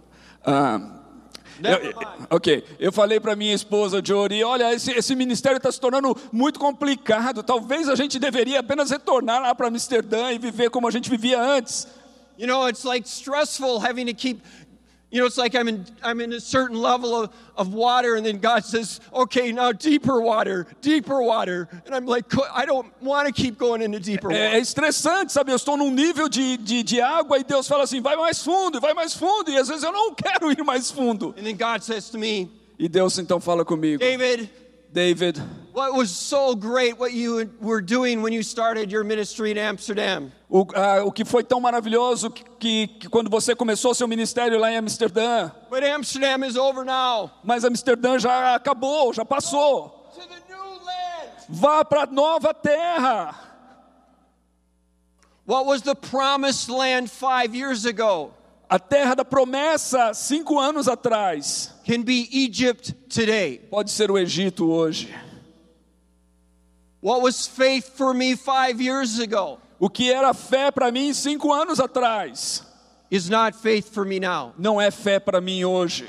Um, 0.44 1.00
Never 1.60 1.84
eh, 1.84 1.92
eu- 1.92 2.00
eh, 2.00 2.26
ok, 2.30 2.64
eu 2.80 2.92
falei 2.92 3.20
para 3.20 3.36
minha 3.36 3.54
esposa 3.54 4.02
Jody, 4.04 4.42
olha, 4.42 4.72
esse, 4.74 4.90
esse 4.90 5.14
ministério 5.14 5.56
está 5.58 5.70
se 5.70 5.80
tornando 5.80 6.16
muito 6.32 6.58
complicado. 6.58 7.42
Talvez 7.44 7.88
a 7.88 7.94
gente 7.94 8.18
deveria 8.18 8.58
apenas 8.60 8.90
retornar 8.90 9.40
lá 9.40 9.54
para 9.54 9.68
Amsterdã 9.68 10.32
e 10.32 10.38
viver 10.38 10.68
como 10.70 10.88
a 10.88 10.90
gente 10.90 11.08
vivia 11.08 11.40
antes. 11.40 11.86
You 12.36 12.48
know, 12.48 12.66
it's 12.68 12.84
like 12.84 13.06
stressful 13.08 13.78
having 13.78 14.06
to 14.06 14.14
keep, 14.14 14.42
you 15.14 15.20
know, 15.20 15.26
it's 15.26 15.38
like 15.38 15.54
I'm 15.54 15.68
in, 15.68 15.86
I'm 16.02 16.20
in 16.20 16.32
a 16.32 16.40
certain 16.40 16.76
level 16.76 17.14
of, 17.14 17.32
of 17.56 17.72
water, 17.72 18.16
and 18.16 18.26
then 18.26 18.38
God 18.38 18.64
says, 18.64 19.00
okay, 19.14 19.52
now 19.52 19.70
deeper 19.70 20.20
water, 20.20 20.66
deeper 20.80 21.22
water. 21.22 21.68
And 21.86 21.94
I'm 21.94 22.04
like, 22.04 22.24
I 22.52 22.66
don't 22.66 22.92
want 23.00 23.28
to 23.28 23.32
keep 23.32 23.56
going 23.56 23.80
into 23.80 24.00
deeper 24.00 24.32
É, 24.32 24.56
é 24.56 24.58
estressante, 24.58 25.30
sabe? 25.30 25.52
Eu 25.52 25.56
estou 25.56 25.76
num 25.76 25.92
nível 25.92 26.28
de, 26.28 26.56
de, 26.56 26.82
de 26.82 27.00
água 27.00 27.38
e 27.38 27.44
Deus 27.44 27.68
fala 27.68 27.84
assim: 27.84 28.00
vai 28.00 28.16
mais 28.16 28.42
fundo, 28.42 28.80
vai 28.80 28.92
mais 28.92 29.14
fundo. 29.14 29.52
E 29.52 29.56
às 29.56 29.68
vezes 29.68 29.84
eu 29.84 29.92
não 29.92 30.12
quero 30.16 30.50
ir 30.50 30.64
mais 30.64 30.90
fundo. 30.90 31.32
And 31.38 31.44
then 31.44 31.56
God 31.56 31.84
says 31.84 32.10
to 32.10 32.18
me, 32.18 32.50
E 32.76 32.88
Deus 32.88 33.16
então 33.16 33.38
fala 33.38 33.64
comigo, 33.64 34.00
David, 34.00 34.50
David, 34.92 35.40
what 35.72 35.94
was 35.94 36.10
so 36.10 36.56
great 36.56 36.98
what 36.98 37.12
you 37.12 37.48
were 37.60 37.80
doing 37.80 38.20
when 38.20 38.32
you 38.32 38.42
started 38.42 38.90
your 38.90 39.04
ministry 39.04 39.52
in 39.52 39.58
Amsterdam? 39.58 40.32
O, 40.56 40.64
ah, 40.72 41.02
o 41.04 41.10
que 41.10 41.24
foi 41.24 41.42
tão 41.42 41.60
maravilhoso 41.60 42.30
que, 42.30 42.44
que, 42.60 42.86
que 42.86 43.08
quando 43.08 43.28
você 43.28 43.56
começou 43.56 43.92
seu 43.92 44.06
ministério 44.06 44.56
lá 44.56 44.70
em 44.70 44.76
Amsterdã, 44.76 45.50
But 45.68 45.82
Amsterdam 45.82 46.46
is 46.46 46.54
over 46.54 46.84
now. 46.84 47.28
mas 47.42 47.64
Amsterdã 47.64 48.20
já 48.20 48.54
acabou, 48.54 49.12
já 49.12 49.24
passou. 49.24 50.12
To 50.14 50.20
the 50.20 50.40
new 50.48 50.84
land. 50.84 51.30
Vá 51.48 51.84
para 51.84 52.04
a 52.04 52.06
nova 52.06 52.54
terra. 52.54 53.34
What 55.44 55.66
was 55.66 55.82
the 55.82 55.96
promised 55.96 56.70
land 56.70 57.10
five 57.10 57.52
years 57.52 57.84
ago? 57.84 58.32
A 58.70 58.78
terra 58.78 59.16
da 59.16 59.24
promessa, 59.24 60.14
cinco 60.14 60.60
anos 60.60 60.86
atrás, 60.86 61.74
Can 61.84 62.02
be 62.02 62.28
Egypt 62.32 62.92
today. 63.12 63.58
pode 63.58 63.90
ser 63.90 64.08
o 64.08 64.16
Egito 64.16 64.70
hoje. 64.70 65.12
What 67.02 67.22
was 67.22 67.44
faith 67.44 67.96
for 67.96 68.14
me 68.14 68.36
five 68.36 68.80
years 68.80 69.18
ago 69.18 69.58
O 69.78 69.88
que 69.90 70.10
era 70.12 70.32
fé 70.32 70.70
para 70.70 70.90
mim 70.90 71.12
cinco 71.12 71.52
anos 71.52 71.80
atrás, 71.80 72.62
is 73.10 73.28
not 73.28 73.56
faith 73.56 73.92
for 73.92 74.04
me 74.06 74.18
now. 74.20 74.52
não 74.58 74.80
é 74.80 74.90
fé 74.90 75.18
para 75.18 75.40
mim 75.40 75.64
hoje. 75.64 76.06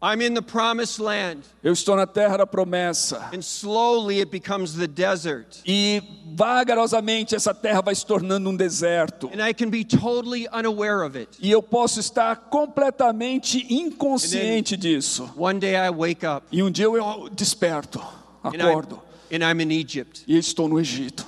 I'm 0.00 0.22
in 0.22 0.32
the 0.32 0.40
promised 0.42 1.00
land, 1.02 1.40
Eu 1.60 1.72
estou 1.72 1.96
na 1.96 2.06
terra 2.06 2.36
da 2.36 2.46
promessa. 2.46 3.30
and 3.34 3.42
slowly 3.42 4.20
it 4.20 4.30
becomes 4.30 4.74
the 4.74 4.86
desert. 4.86 5.60
E 5.66 6.00
vagarosamente 6.36 7.34
essa 7.34 7.52
terra 7.52 7.82
vai 7.82 7.96
se 7.96 8.06
tornando 8.06 8.48
um 8.48 8.54
deserto. 8.56 9.28
And 9.34 9.44
I 9.44 9.52
can 9.52 9.70
be 9.70 9.84
totally 9.84 10.46
unaware 10.52 11.04
of 11.04 11.18
it. 11.18 11.36
E 11.40 11.50
eu 11.50 11.60
posso 11.60 11.98
estar 11.98 12.36
completamente 12.48 13.66
inconsciente 13.74 14.76
disso. 14.76 15.28
One 15.36 15.58
day 15.58 15.74
I 15.74 15.90
wake 15.90 16.24
up 16.24 16.46
E 16.52 16.62
um 16.62 16.70
dia 16.70 16.84
eu 16.84 17.28
desperto, 17.30 18.00
and, 18.44 18.52
I, 18.54 18.60
acordo, 18.70 19.02
and 19.32 19.38
I'm 19.42 19.60
in 19.60 19.72
Egypt. 19.72 20.22
e 20.28 20.38
estou 20.38 20.68
no 20.68 20.78
Egito. 20.78 21.26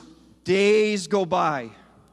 Days 0.50 1.06
go 1.06 1.24
by, 1.24 1.70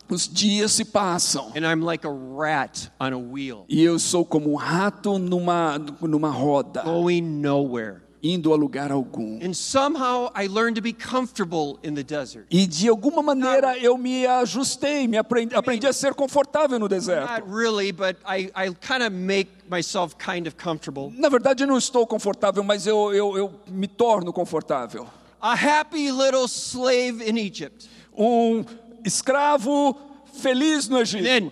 Os 0.08 0.28
dias 0.28 0.74
se 0.74 0.86
passam. 0.86 1.52
and 1.56 1.66
I'm 1.66 1.82
like 1.82 2.06
a 2.06 2.12
rat 2.12 2.88
on 3.00 3.12
a 3.12 3.18
wheel, 3.18 3.66
E 3.68 3.82
eu 3.84 3.98
sou 3.98 4.24
como 4.24 4.52
um 4.52 4.56
rato 4.56 5.18
numa, 5.18 5.80
numa 6.02 6.30
roda, 6.30 6.84
going 6.84 7.24
nowhere. 7.24 8.04
indo 8.22 8.54
a 8.54 8.56
lugar 8.56 8.92
algum. 8.92 9.40
And 9.42 9.56
somehow 9.56 10.30
I 10.36 10.46
learned 10.46 10.76
to 10.76 10.84
be 10.84 10.94
comfortable 10.94 11.80
in 11.82 11.96
the 11.96 12.04
desert. 12.04 12.46
E 12.52 12.68
de 12.68 12.88
alguma 12.88 13.24
maneira 13.24 13.76
eu 13.80 13.98
me 13.98 14.28
ajustei, 14.28 15.08
me 15.08 15.18
aprendi, 15.18 15.56
aprendi 15.56 15.88
a 15.88 15.92
ser 15.94 16.14
confortável 16.14 16.78
no 16.78 16.88
deserto. 16.88 17.28
Not 17.28 17.50
really, 17.52 17.92
but 17.92 18.18
I, 18.24 18.52
I 18.56 18.70
kind 18.80 19.02
of 19.02 19.12
make 19.14 19.50
myself 19.68 20.16
kind 20.20 20.46
of 20.46 20.56
comfortable. 20.58 21.12
Na 21.18 21.28
verdade, 21.30 21.64
eu 21.64 21.68
não 21.68 21.80
estou 21.80 22.06
confortável, 22.06 22.64
mas 22.64 22.86
eu, 22.86 23.12
eu, 23.16 23.36
eu 23.36 23.54
me 23.68 23.88
torno 23.88 24.32
confortável. 24.32 25.08
A 25.42 25.54
happy 25.54 26.12
little 26.12 26.48
slave 26.48 27.22
in 27.28 27.36
Egypt. 27.38 27.88
Um 28.18 28.66
escravo 29.06 29.96
feliz 30.34 30.88
no 30.90 31.00
Egito. 31.00 31.24
Then 31.24 31.52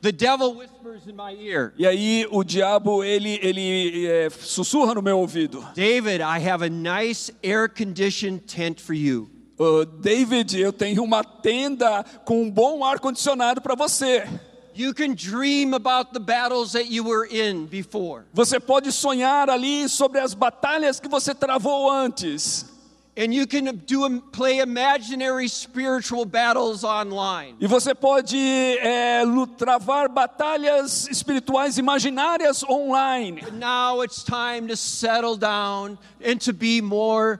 the 0.00 0.12
devil 0.12 0.54
whispers 0.56 1.06
in 1.06 1.14
my 1.14 1.32
ear, 1.34 1.72
E 1.78 1.86
aí 1.86 2.26
o 2.30 2.42
diabo 2.44 3.02
ele 3.04 3.38
ele 3.42 4.06
é, 4.06 4.28
sussurra 4.30 4.94
no 4.94 5.02
meu 5.02 5.18
ouvido. 5.18 5.64
David, 5.74 6.20
I 6.20 6.38
have 6.38 6.62
a 6.64 6.68
nice 6.68 7.32
air 7.42 7.68
conditioned 7.68 8.40
tent 8.46 8.80
for 8.80 8.94
you. 8.94 9.30
"Ô, 9.58 9.84
David, 9.84 10.58
eu 10.58 10.72
tenho 10.72 11.02
uma 11.04 11.22
tenda 11.22 12.04
com 12.24 12.42
um 12.42 12.50
bom 12.50 12.84
ar 12.84 12.98
condicionado 12.98 13.60
para 13.60 13.74
você. 13.74 14.26
You 14.74 14.94
can 14.94 15.14
dream 15.14 15.74
about 15.74 16.12
the 16.14 16.18
battles 16.18 16.72
that 16.72 16.90
you 16.90 17.04
were 17.04 17.28
in 17.30 17.66
before. 17.66 18.24
Você 18.32 18.58
pode 18.58 18.90
sonhar 18.90 19.50
ali 19.50 19.86
sobre 19.88 20.18
as 20.18 20.32
batalhas 20.34 20.98
que 20.98 21.08
você 21.08 21.34
travou 21.34 21.90
antes. 21.90 22.66
And 23.14 23.34
you 23.34 23.46
can 23.46 23.76
do 23.84 24.20
play 24.32 24.60
imaginary 24.60 25.46
spiritual 25.46 26.24
battles 26.24 26.82
online. 26.82 27.56
E 27.60 27.66
você 27.66 27.94
pode 27.94 28.38
é, 28.78 29.22
travar 29.58 30.08
batalhas 30.08 31.06
espirituais 31.08 31.76
imaginárias 31.76 32.62
online. 32.62 33.42
But 33.42 33.52
now 33.52 34.02
it's 34.02 34.24
time 34.24 34.66
to 34.68 34.76
settle 34.76 35.36
down 35.36 35.98
and 36.24 36.40
to 36.40 36.54
be 36.54 36.80
more 36.80 37.38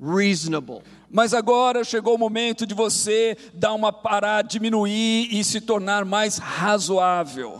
reasonable. 0.00 0.82
Mas 1.12 1.34
agora 1.34 1.82
chegou 1.82 2.14
o 2.14 2.18
momento 2.18 2.64
de 2.64 2.72
você 2.72 3.36
dar 3.52 3.74
uma 3.74 3.92
parada, 3.92 4.48
diminuir 4.48 5.28
e 5.30 5.42
se 5.42 5.60
tornar 5.60 6.04
mais 6.04 6.38
razoável. 6.38 7.56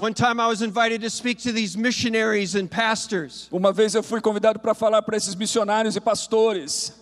Uma 3.50 3.72
vez 3.72 3.94
eu 3.94 4.02
fui 4.02 4.20
convidado 4.20 4.60
para 4.60 4.72
falar 4.72 5.02
para 5.02 5.16
esses 5.16 5.34
missionários 5.34 5.96
e 5.96 6.00
pastores. 6.00 6.94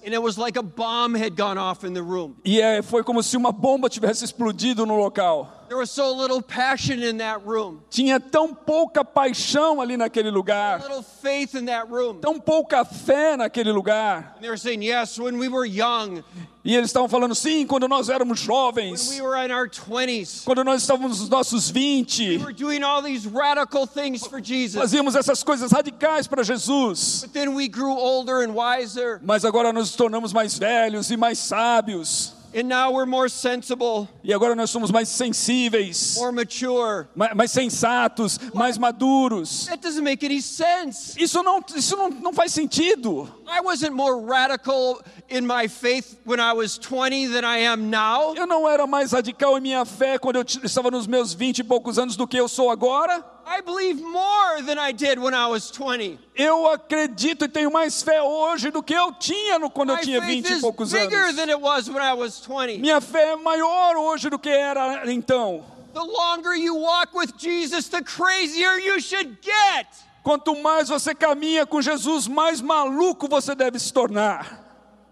E 2.44 2.60
é, 2.60 2.80
foi 2.80 3.04
como 3.04 3.22
se 3.22 3.36
uma 3.36 3.52
bomba 3.52 3.90
tivesse 3.90 4.24
explodido 4.24 4.86
no 4.86 4.96
local. 4.96 5.57
There 5.68 5.76
was 5.76 5.90
so 5.90 6.14
little 6.16 6.40
passion 6.40 7.02
in 7.02 7.18
that 7.18 7.44
room, 7.44 7.80
Tinha 7.90 8.18
tão 8.18 8.54
pouca 8.54 9.04
paixão 9.04 9.80
ali 9.80 9.96
naquele 9.96 10.30
lugar, 10.30 10.80
little 10.80 11.02
faith 11.02 11.54
in 11.54 11.66
that 11.66 11.88
room. 11.90 12.20
tão 12.20 12.40
pouca 12.40 12.84
fé 12.84 13.36
naquele 13.36 13.70
lugar. 13.70 14.32
And 14.36 14.42
they 14.42 14.48
were 14.48 14.56
saying, 14.56 14.82
Yes, 14.82 15.18
when 15.18 15.38
we 15.38 15.48
were 15.48 15.66
young, 15.66 16.22
E 16.64 16.74
eles 16.74 16.90
estavam 16.90 17.08
falando, 17.08 17.34
sim, 17.34 17.66
quando 17.66 17.88
nós 17.88 18.08
éramos 18.10 18.40
when 18.40 18.46
jovens, 18.46 19.08
we 19.10 19.22
were 19.22 19.36
in 19.42 19.50
our 19.50 19.68
20s, 19.68 20.44
quando 20.44 20.62
nós 20.64 20.82
estávamos 20.82 21.20
nos 21.20 21.28
nossos 21.28 21.70
20, 21.70 22.36
we 22.38 22.44
were 22.44 22.52
doing 22.52 22.82
all 22.82 23.00
these 23.02 23.26
radical 23.26 23.86
things 23.86 24.26
for 24.26 24.40
Jesus. 24.40 24.78
fazíamos 24.80 25.14
essas 25.14 25.42
coisas 25.42 25.70
radicais 25.72 26.26
para 26.26 26.42
Jesus. 26.42 27.22
But 27.22 27.32
then 27.32 27.54
we 27.54 27.68
grew 27.68 27.92
older 27.92 28.42
and 28.42 28.54
wiser, 28.54 29.20
Mas 29.22 29.44
agora 29.44 29.72
nós 29.72 29.88
nos 29.88 29.96
tornamos 29.96 30.32
mais 30.32 30.58
velhos 30.58 31.10
e 31.10 31.16
mais 31.16 31.38
sábios. 31.38 32.32
And 32.54 32.64
now 32.68 32.90
we're 32.92 33.06
more 33.06 33.28
sensible, 33.28 34.08
E 34.24 34.32
agora 34.32 34.54
nós 34.54 34.70
somos 34.70 34.90
mais 34.90 35.08
sensíveis, 35.08 36.16
more 36.16 36.32
mature. 36.32 37.06
ma- 37.14 37.34
mais 37.34 37.50
sensatos, 37.50 38.38
mais 38.54 38.78
maduros. 38.78 39.66
That 39.66 39.80
doesn't 39.82 40.02
make 40.02 40.24
any 40.24 40.40
sense. 40.42 41.14
Isso 41.20 41.42
não, 41.42 41.62
isso 41.74 41.96
não, 41.96 42.08
não 42.10 42.32
faz 42.32 42.52
sentido. 42.52 43.28
I 43.46 43.60
wasn't 43.60 43.92
more 43.94 44.20
radical 44.20 45.00
in 45.30 45.42
my 45.46 45.68
faith 45.68 46.16
when 46.26 46.38
I 46.40 46.52
was 46.52 46.78
20 46.78 47.28
than 47.28 47.44
I 47.44 47.66
am 47.66 47.90
now. 47.90 48.34
Eu 48.36 48.46
não 48.46 48.68
era 48.68 48.86
mais 48.86 49.12
radical 49.12 49.56
em 49.58 49.60
minha 49.60 49.84
fé 49.84 50.18
quando 50.18 50.36
eu 50.36 50.42
estava 50.64 50.90
nos 50.90 51.06
meus 51.06 51.32
20 51.34 51.58
e 51.60 51.64
poucos 51.64 51.98
anos 51.98 52.16
do 52.16 52.26
que 52.26 52.36
eu 52.38 52.48
sou 52.48 52.70
agora. 52.70 53.24
I 53.58 53.60
believe 53.60 54.00
more 54.00 54.62
than 54.62 54.78
I 54.78 54.92
did 54.92 55.18
when 55.18 55.34
I 55.34 55.48
was 55.48 55.68
20. 55.70 56.16
Eu 56.36 56.70
acredito 56.70 57.44
e 57.44 57.48
tenho 57.48 57.72
mais 57.72 58.00
fé 58.02 58.22
hoje 58.22 58.70
do 58.70 58.80
que 58.84 58.94
eu 58.94 59.12
tinha 59.14 59.58
no, 59.58 59.68
quando 59.68 59.90
eu 59.90 59.96
My 59.96 60.02
tinha 60.02 60.20
faith 60.22 60.46
20 60.46 60.58
e 60.58 60.60
poucos 60.60 60.94
anos. 60.94 61.34
than 61.34 61.50
it 61.50 61.60
was 61.60 61.88
when 61.88 62.00
I 62.00 62.12
was 62.12 62.38
20. 62.38 62.78
Minha 62.78 63.00
fé 63.00 63.32
é 63.32 63.36
maior 63.36 63.96
hoje 63.96 64.30
do 64.30 64.38
que 64.38 64.48
era 64.48 65.10
então. 65.10 65.64
The 65.92 66.00
longer 66.00 66.54
you 66.54 66.76
walk 66.76 67.16
with 67.16 67.32
Jesus, 67.36 67.88
the 67.88 68.00
crazier 68.02 68.78
you 68.78 69.00
should 69.00 69.38
get. 69.42 69.88
Quanto 70.22 70.54
mais 70.62 70.88
você 70.88 71.12
caminha 71.12 71.66
com 71.66 71.82
Jesus, 71.82 72.28
mais 72.28 72.60
maluco 72.60 73.26
você 73.26 73.56
deve 73.56 73.80
se 73.80 73.92
tornar. 73.92 74.67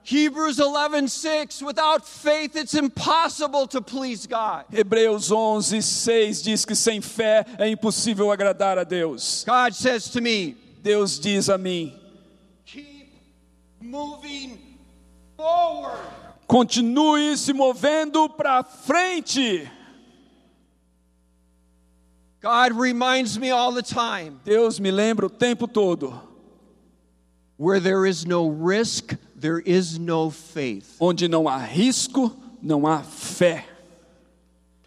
Hebrews 0.07 0.61
11:6 0.61 1.63
Without 1.63 2.07
faith 2.07 2.55
it's 2.55 2.75
impossible 2.75 3.67
to 3.67 3.81
please 3.81 4.25
God. 4.25 4.65
Hebreus 4.71 5.33
11, 5.33 5.83
6 5.83 6.43
diz 6.43 6.65
que 6.65 6.77
sem 6.77 7.01
fé 7.01 7.45
é 7.59 7.69
impossível 7.69 8.31
agradar 8.31 8.79
a 8.79 8.85
Deus. 8.85 9.43
God 9.45 9.75
says 9.75 10.09
to 10.11 10.21
me, 10.21 10.57
Deus 10.81 11.19
diz 11.19 11.49
a 11.49 11.59
mim: 11.59 11.93
keep 12.65 13.13
moving 13.81 14.79
forward. 15.37 15.99
continue 16.47 17.37
se 17.37 17.53
movendo 17.53 18.29
para 18.29 18.63
frente. 18.63 19.69
God 22.41 22.75
reminds 22.75 23.37
me 23.41 23.51
all 23.51 23.73
the 23.73 23.83
time, 23.83 24.41
Deus 24.45 24.79
me 24.79 24.93
lembra 24.93 25.27
o 25.27 25.29
tempo 25.29 25.67
todo: 25.67 26.15
where 27.57 27.81
there 27.81 28.07
is 28.07 28.25
no 28.25 28.47
risk, 28.47 29.17
there 29.47 29.61
is 29.61 29.97
no 29.97 30.31
faith. 30.31 30.97
onde 30.99 31.29
não 31.29 31.47
há 31.47 31.57
risco, 31.57 32.37
não 32.61 32.85
há 32.85 33.01
fé. 33.05 33.65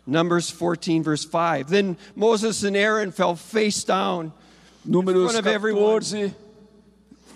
Numbers 0.06 0.52
14 0.52 1.02
verse 1.02 1.24
5. 1.24 1.70
Then 1.70 1.96
Moses 2.14 2.64
and 2.64 2.76
Aaron 2.76 3.12
fell 3.12 3.38
face 3.38 3.86
down. 3.86 4.34
Números 4.86 5.32
front 5.32 5.38
of 5.38 5.48
everyone. 5.48 6.02
14, 6.02 6.36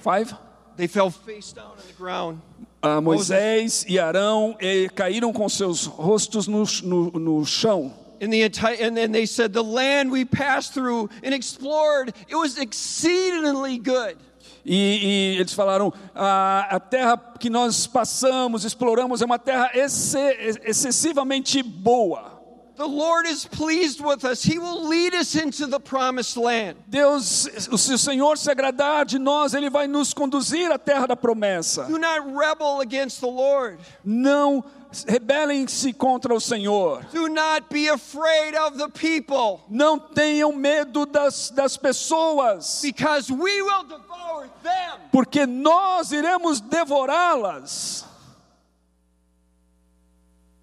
5. 0.02 0.34
They 0.76 0.88
fell 0.88 1.12
face 1.12 1.54
down 1.54 1.72
on 1.72 1.88
the 1.88 1.94
ground. 1.94 2.42
Ah, 2.82 3.00
Moisés 3.00 3.86
e 3.88 3.98
Arão 3.98 4.58
eh, 4.60 4.90
caíram 4.94 5.32
com 5.32 5.48
seus 5.48 5.86
rostos 5.86 6.50
no, 6.50 6.66
no, 6.84 7.12
no 7.12 7.46
chão. 7.46 7.94
In 8.20 8.32
the 8.32 8.42
entire, 8.42 8.76
and 8.82 8.98
then 8.98 9.14
they 9.14 9.26
said, 9.26 9.54
The 9.54 9.64
land 9.64 10.12
we 10.12 10.26
passed 10.26 10.74
through 10.74 11.10
and 11.24 11.34
explored, 11.34 12.14
it 12.28 12.36
was 12.36 12.58
exceedingly 12.58 13.78
good. 13.78 14.18
E, 14.66 15.36
e 15.36 15.40
eles 15.40 15.54
falaram: 15.54 15.94
a, 16.16 16.76
a 16.76 16.80
terra 16.80 17.18
que 17.40 17.50
nós 17.50 17.86
passamos, 17.88 18.64
exploramos, 18.64 19.22
é 19.22 19.26
uma 19.26 19.40
terra 19.40 19.72
exce- 19.74 20.60
excessivamente 20.64 21.62
boa. 21.62 22.33
The 22.76 22.88
Lord 22.88 23.28
is 23.28 23.46
pleased 23.46 24.04
with 24.04 24.26
us. 24.26 24.42
He 24.44 24.58
will 24.58 24.88
lead 24.88 25.14
us 25.14 25.36
into 25.36 25.68
the 25.68 25.80
promised 25.80 26.38
land. 26.38 26.78
Deus, 26.90 27.48
se 27.56 27.94
o 27.94 27.98
Senhor 27.98 28.36
se 28.36 28.50
agradar 28.52 29.06
de 29.06 29.20
nós, 29.20 29.54
Ele 29.54 29.70
vai 29.70 29.86
nos 29.86 30.12
conduzir 30.14 30.72
à 30.72 30.80
terra 30.80 31.06
da 31.08 31.16
promessa. 31.16 31.84
Do 31.88 32.00
not 32.00 32.22
rebel 32.36 32.82
against 32.82 33.20
the 33.22 33.28
Lord. 33.28 33.78
Não 34.04 34.64
rebelem-se 35.08 35.94
contra 35.94 36.34
o 36.34 36.40
Senhor. 36.40 37.04
Do 37.12 37.28
not 37.30 37.70
be 37.70 37.88
afraid 37.90 38.56
of 38.56 38.78
the 38.80 38.90
people, 38.90 39.62
Não 39.70 40.00
tenham 40.00 40.52
medo 40.52 41.06
das, 41.06 41.52
das 41.52 41.78
pessoas, 41.78 42.82
because 42.82 43.32
we 43.32 43.62
will 43.62 43.84
devour 43.84 44.50
them. 44.64 45.00
porque 45.12 45.46
nós 45.46 46.12
iremos 46.12 46.60
devorá-las. 46.60 48.04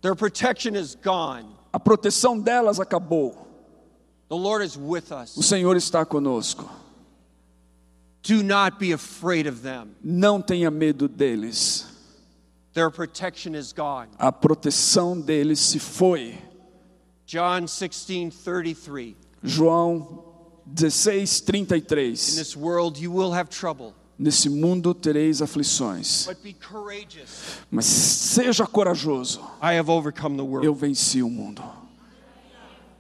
Their 0.03 0.17
protection 0.17 0.75
is 0.75 0.97
gone. 0.97 1.57
A 1.73 1.79
proteção 1.79 2.39
delas 2.39 2.81
acabou. 2.81 3.47
The 4.29 4.37
Lord 4.37 4.65
is 4.65 4.77
with 4.77 5.11
O 5.11 5.23
us. 5.23 5.31
Senhor 5.47 5.77
está 5.77 6.05
conosco. 6.05 6.69
Do 8.23 8.43
not 8.43 8.79
be 8.79 8.93
afraid 8.93 9.47
of 9.49 9.61
them. 9.63 9.95
Não 10.03 10.41
tenha 10.43 10.71
medo 10.71 11.09
deles. 11.09 11.87
Their 12.75 12.91
protection 12.91 13.55
is 13.55 13.73
gone. 13.73 14.09
A 14.19 14.31
proteção 14.31 15.21
deles 15.21 15.59
se 15.61 15.79
foi. 15.79 16.39
John 17.27 17.67
16 17.67 18.35
33. 18.45 19.17
João 19.43 20.25
16, 20.67 21.41
In 21.41 21.45
33. 21.65 22.37
this 22.37 22.57
world 22.57 22.99
you 23.01 23.11
will 23.11 23.33
have 23.33 23.49
trouble, 23.49 23.95
Nesse 24.23 24.51
mundo 24.51 24.93
tereis 24.93 25.41
aflições, 25.41 26.29
mas 27.71 27.87
seja 27.87 28.67
corajoso. 28.67 29.41
I 29.63 29.79
have 29.79 29.91
overcome 29.91 30.37
the 30.37 30.43
world. 30.43 30.67
Eu 30.67 30.75
venci 30.75 31.23
o 31.23 31.31
mundo. 31.31 31.63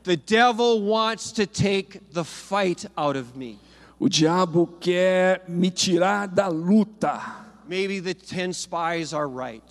The 0.02 0.16
devil 0.16 0.80
wants 0.80 1.30
to 1.32 1.46
take 1.46 2.00
the 2.14 2.24
fight 2.24 2.88
out 2.96 3.18
of 3.18 3.36
me. 3.36 3.58
O 3.98 4.08
diabo 4.08 4.66
quer 4.80 5.44
me 5.46 5.70
tirar 5.70 6.26
da 6.26 6.48
luta. 6.48 7.20
Maybe 7.68 8.00
the 8.00 8.14
10 8.14 8.54
spies 8.54 9.12
are 9.12 9.28
right. 9.28 9.62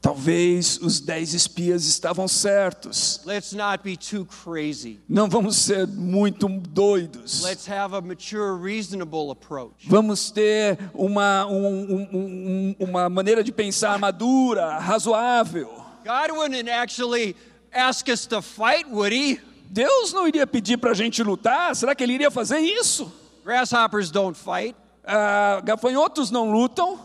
Talvez 0.00 0.78
os 0.80 1.00
dez 1.00 1.34
espias 1.34 1.84
estavam 1.84 2.28
certos. 2.28 3.20
Let's 3.26 3.52
not 3.52 3.82
be 3.82 3.96
too 3.96 4.24
crazy. 4.44 5.00
Não 5.08 5.28
vamos 5.28 5.56
ser 5.56 5.88
muito 5.88 6.48
doidos. 6.48 7.42
Let's 7.42 7.68
have 7.68 7.94
a 7.96 8.00
mature, 8.00 8.56
reasonable 8.62 9.30
approach. 9.32 9.88
Vamos 9.88 10.30
ter 10.30 10.78
uma, 10.94 11.46
um- 11.46 11.56
um- 11.56 12.08
um- 12.12 12.76
uma 12.78 13.08
maneira 13.08 13.42
de 13.42 13.50
pensar 13.50 13.98
madura, 13.98 14.78
razoável. 14.78 15.68
God 16.04 16.30
wouldn't 16.38 16.70
actually 16.70 17.34
ask 17.72 18.06
us 18.08 18.24
to 18.26 18.40
fight, 18.40 18.86
would 18.90 19.12
He? 19.14 19.40
Deus 19.68 20.12
não 20.12 20.26
iria 20.28 20.46
pedir 20.46 20.78
para 20.78 20.92
a 20.92 20.94
gente 20.94 21.22
lutar? 21.22 21.74
Será 21.74 21.94
que 21.94 22.02
Ele 22.04 22.14
iria 22.14 22.30
fazer 22.30 22.58
isso? 22.60 23.12
Grasshoppers 23.44 24.10
don't 24.10 24.38
fight, 24.38 24.76
Ah, 25.04 25.60
gafanhotos 25.64 26.30
não 26.30 26.50
lutam, 26.52 26.98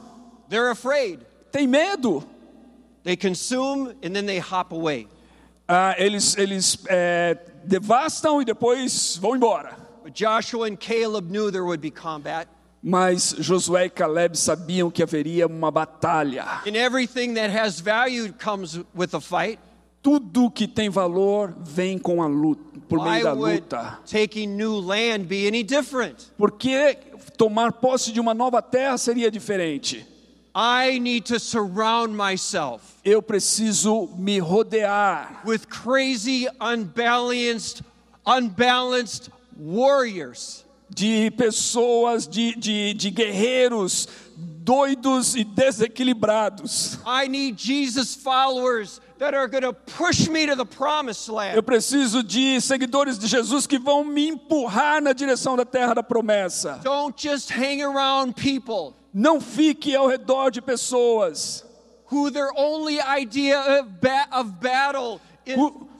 they're 0.49 0.69
afraid. 0.71 1.19
tem 1.51 1.65
medo. 1.67 2.23
They 3.03 3.15
consume 3.17 3.89
and 4.03 4.13
then 4.13 4.25
they 4.25 4.39
hop 4.39 4.71
away. 4.71 5.07
Ah, 5.67 5.95
eles 5.97 6.37
eles 6.37 6.77
é, 6.87 7.37
devastam 7.65 8.41
e 8.41 8.45
depois 8.45 9.17
vão 9.17 9.35
embora. 9.35 9.75
But 10.03 10.13
Joshua 10.13 10.67
and 10.67 10.75
Caleb 10.77 11.29
knew 11.31 11.49
there 11.51 11.63
would 11.63 11.81
be 11.81 11.91
combat. 11.91 12.47
Mas 12.81 13.33
Josué 13.39 13.85
e 13.85 13.89
Caleb 13.89 14.35
sabiam 14.37 14.91
que 14.91 15.01
haveria 15.01 15.47
uma 15.47 15.71
batalha. 15.71 16.61
And 16.67 16.75
everything 16.75 17.33
that 17.35 17.49
has 17.49 17.79
value 17.79 18.33
comes 18.33 18.77
with 18.93 19.13
a 19.13 19.21
fight. 19.21 19.57
Tudo 20.01 20.51
que 20.51 20.67
tem 20.67 20.89
valor 20.89 21.53
vem 21.57 21.97
com 21.97 22.21
a 22.21 22.27
luta, 22.27 22.61
por 22.89 22.99
Why 22.99 23.09
meio 23.11 23.23
da 23.23 23.33
would 23.33 23.61
luta. 23.61 23.99
taking 24.05 24.57
new 24.57 24.77
land 24.81 25.29
be 25.29 25.47
any 25.47 25.63
different? 25.63 26.29
Por 26.37 26.51
que 26.51 26.97
tomar 27.37 27.71
posse 27.71 28.11
de 28.11 28.19
uma 28.19 28.33
nova 28.33 28.61
terra 28.61 28.97
seria 28.97 29.31
diferente? 29.31 30.05
I 30.55 30.99
need 30.99 31.25
to 31.25 31.39
surround 31.39 32.15
myself 32.15 32.81
Eu 33.03 33.21
preciso 33.21 34.15
me 34.17 34.39
rodear 34.39 35.27
with 35.45 35.67
crazy, 35.69 36.47
unbalanced, 36.61 37.81
unbalanced 38.25 39.29
warriors. 39.57 40.63
de 40.93 41.31
pessoas, 41.31 42.27
de, 42.27 42.55
de, 42.55 42.93
de 42.93 43.09
guerreiros 43.09 44.07
doidos 44.37 45.35
e 45.35 45.43
desequilibrados. 45.43 46.99
I 47.05 47.27
need 47.27 47.57
Jesus 47.57 48.15
followers 48.15 49.01
that 49.23 49.33
are 49.33 49.47
going 49.47 49.63
to 49.63 49.73
push 49.73 50.27
me 50.27 50.45
to 50.45 50.55
the 50.55 50.65
promised 50.65 51.29
Eu 51.29 51.35
land. 51.35 51.61
preciso 51.65 52.21
de 52.23 52.59
seguidores 52.59 53.17
de 53.17 53.27
Jesus 53.27 53.65
que 53.65 53.79
vão 53.79 54.03
me 54.03 54.27
empurrar 54.29 55.01
na 55.01 55.13
direção 55.13 55.55
da 55.55 55.65
terra 55.65 55.93
da 55.95 56.03
promessa. 56.03 56.79
Don't 56.83 57.15
just 57.17 57.49
hang 57.51 57.81
around 57.81 58.33
people 58.35 58.93
Não 59.13 59.39
fique 59.39 59.95
ao 59.95 60.07
redor 60.07 60.49
de 60.51 60.61
pessoas 60.61 61.63
who 62.11 62.29
their 62.31 62.49
only 62.57 62.99
idea 62.99 63.59
of, 63.79 63.89
ba- 64.01 64.27
of 64.31 64.51
battle 64.59 65.19
is 65.45 65.55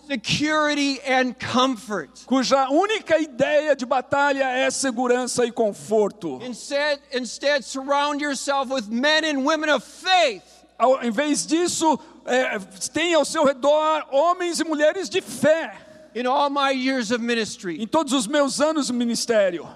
security 0.08 1.00
and 1.08 1.34
comfort. 1.40 2.10
cuja 2.26 2.68
única 2.70 3.18
ideia 3.20 3.76
de 3.76 3.86
batalha 3.86 4.44
é 4.46 4.70
segurança 4.70 5.46
e 5.46 5.52
conforto. 5.52 6.40
Instead, 6.44 7.00
instead, 7.14 7.64
surround 7.64 8.22
yourself 8.22 8.70
with 8.70 8.90
men 8.90 9.24
and 9.24 9.46
women 9.46 9.70
of 9.70 9.84
faith 9.84 10.44
Ao 10.78 11.02
em 11.04 11.12
vez 11.12 11.46
disso, 11.46 11.98
é, 12.26 12.60
tenha 12.94 13.18
ao 13.18 13.26
seu 13.26 13.46
redor 13.46 14.06
homens 14.12 14.60
e 14.60 14.64
mulheres 14.64 15.10
de 15.10 15.22
fé. 15.22 15.84
in 16.16 16.28
all 16.28 16.50
my 16.50 16.72
years 16.72 17.12
of 17.12 17.22
ministry. 17.22 17.82
Em 17.82 17.88
todos 17.88 18.14
os 18.14 18.28
meus 18.28 18.62
anos 18.62 18.88
de 18.88 18.94
ministério, 18.94 19.68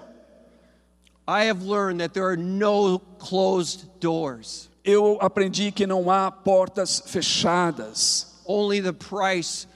I 1.26 1.44
have 1.44 1.62
learned 1.62 2.00
that 2.00 2.14
there 2.14 2.26
are 2.26 2.36
no 2.36 3.00
closed 3.18 4.00
doors, 4.00 4.70
eu 4.84 5.18
aprendi 5.20 5.70
que 5.72 5.86
não 5.86 6.10
há 6.10 6.30
portas 6.30 7.02
fechadas, 7.06 8.40
only 8.46 8.80
the 8.80 8.92
price 8.92 9.66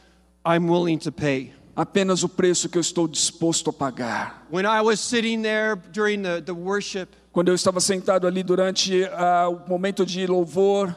I'm 0.44 0.68
willing 0.68 0.98
to 1.00 1.12
pay. 1.12 1.52
apenas 1.74 2.22
o 2.22 2.28
preço 2.28 2.68
que 2.68 2.78
eu 2.78 2.80
estou 2.80 3.08
disposto 3.08 3.70
a 3.70 3.72
pagar. 3.72 4.46
When 4.50 4.64
I 4.64 4.80
was 4.82 5.00
sitting 5.00 5.42
there 5.42 5.76
during 5.92 6.22
the, 6.22 6.40
the 6.40 6.52
worship, 6.52 7.08
Quando 7.32 7.48
eu 7.48 7.54
estava 7.54 7.80
sentado 7.80 8.26
ali 8.26 8.42
durante 8.42 9.04
ah, 9.06 9.48
o 9.48 9.66
momento 9.66 10.04
de 10.04 10.26
louvor, 10.26 10.94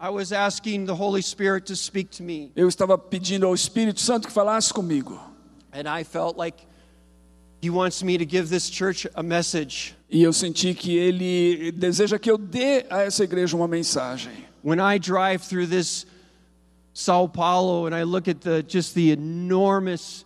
I 0.00 0.10
was 0.10 0.32
asking 0.32 0.86
the 0.86 0.94
Holy 0.94 1.22
Spirit 1.22 1.66
to 1.66 1.76
speak 1.76 2.10
to 2.18 2.22
me. 2.22 2.52
eu 2.54 2.68
estava 2.68 2.98
pedindo 2.98 3.46
ao 3.46 3.54
Espírito 3.54 4.00
Santo 4.00 4.28
que 4.28 4.32
falasse 4.32 4.72
comigo. 4.72 5.18
And 5.72 5.88
I 5.88 6.04
felt 6.04 6.36
like 6.36 6.66
He 7.62 7.70
wants 7.70 8.02
me 8.02 8.18
to 8.18 8.24
give 8.24 8.48
this 8.48 8.68
church 8.70 9.06
a 9.14 9.22
message. 9.22 9.96
E 10.10 10.22
eu 10.22 10.32
senti 10.32 10.74
que 10.74 10.96
ele 10.96 11.72
deseja 11.72 12.18
que 12.18 12.30
eu 12.30 12.36
dê 12.36 12.84
a 12.90 13.02
essa 13.02 13.24
igreja 13.24 13.56
uma 13.56 13.66
mensagem. 13.66 14.32
When 14.62 14.78
I 14.78 14.98
drive 14.98 15.42
through 15.42 15.68
this 15.68 16.06
Paulo 17.32 17.86
and 17.86 17.94
I 17.94 18.04
look 18.04 18.28
at 18.28 18.40
the 18.42 18.62
just 18.62 18.94
the 18.94 19.10
enormous 19.10 20.24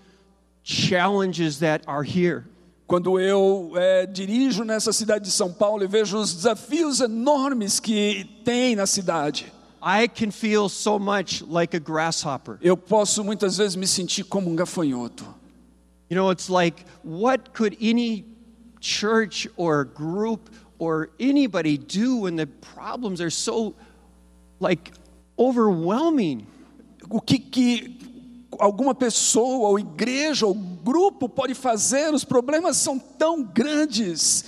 challenges 0.63 1.61
that 1.61 1.83
are 1.87 2.03
here, 2.03 2.45
Quando 2.87 3.21
eu 3.21 3.71
eh, 3.77 4.07
dirijo 4.07 4.65
nessa 4.65 4.93
cidade 4.93 5.25
de 5.25 5.31
São 5.31 5.53
Paulo 5.53 5.85
e 5.85 5.87
vejo 5.87 6.19
os 6.19 6.35
desafios 6.35 7.01
enormes 7.01 7.79
que 7.79 8.29
tem 8.45 8.75
na 8.75 8.85
cidade, 8.85 9.53
I 9.83 10.09
can 10.09 10.31
feel 10.31 10.69
so 10.69 10.99
much 10.99 11.43
like 11.43 11.75
a 11.75 11.81
grasshopper. 11.81 12.59
eu 12.61 12.77
posso 12.77 13.25
muitas 13.25 13.57
vezes 13.57 13.77
me 13.77 13.87
sentir 13.87 14.25
como 14.25 14.51
um 14.51 14.57
gafanhoto. 14.57 15.25
You 16.09 16.17
know, 16.17 16.31
it's 16.31 16.51
like, 16.51 16.85
what 17.03 17.53
could 17.53 17.77
any 17.81 18.25
church 18.81 19.49
or 19.57 19.85
group 19.85 20.51
or 20.79 21.11
anybody 21.21 21.79
do 21.79 22.23
when 22.23 22.35
the 22.35 22.47
problems 22.47 23.21
are 23.21 23.31
so, 23.31 23.75
like, 24.59 24.93
overwhelming? 25.39 26.47
O 27.09 27.21
que, 27.21 27.39
que 27.39 27.97
alguma 28.59 28.95
pessoa, 28.95 29.69
ou 29.69 29.79
igreja, 29.79 30.47
ou 30.47 30.55
grupo 30.55 31.29
pode 31.29 31.55
fazer? 31.55 32.13
Os 32.13 32.25
problemas 32.25 32.77
são 32.77 32.99
tão 32.99 33.45
grandes. 33.45 34.45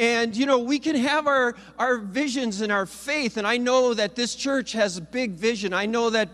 And, 0.00 0.34
you 0.34 0.46
know, 0.46 0.58
we 0.58 0.78
can 0.78 0.96
have 0.96 1.26
our, 1.26 1.54
our 1.78 1.98
visions 1.98 2.62
and 2.62 2.72
our 2.72 2.86
faith, 2.86 3.36
and 3.36 3.46
I 3.46 3.58
know 3.58 3.92
that 3.92 4.16
this 4.16 4.34
church 4.34 4.72
has 4.72 4.96
a 4.96 5.02
big 5.02 5.32
vision. 5.32 5.74
I 5.74 5.84
know 5.84 6.08
that 6.08 6.30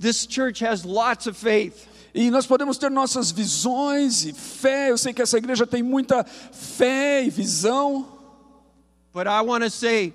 this 0.00 0.26
church 0.26 0.58
has 0.58 0.84
lots 0.84 1.28
of 1.28 1.36
faith. 1.36 1.86
E 2.12 2.28
nós 2.28 2.44
podemos 2.44 2.76
ter 2.76 2.90
nossas 2.90 3.30
visões 3.30 4.24
e 4.24 4.32
fé. 4.32 4.90
Eu 4.90 4.98
sei 4.98 5.12
que 5.12 5.22
essa 5.22 5.38
igreja 5.38 5.64
tem 5.64 5.80
muita 5.80 6.24
fé 6.24 7.24
e 7.24 7.30
visão. 7.30 8.04
But 9.12 9.28
I 9.28 9.42
want 9.42 9.62
to 9.62 9.70
say, 9.70 10.12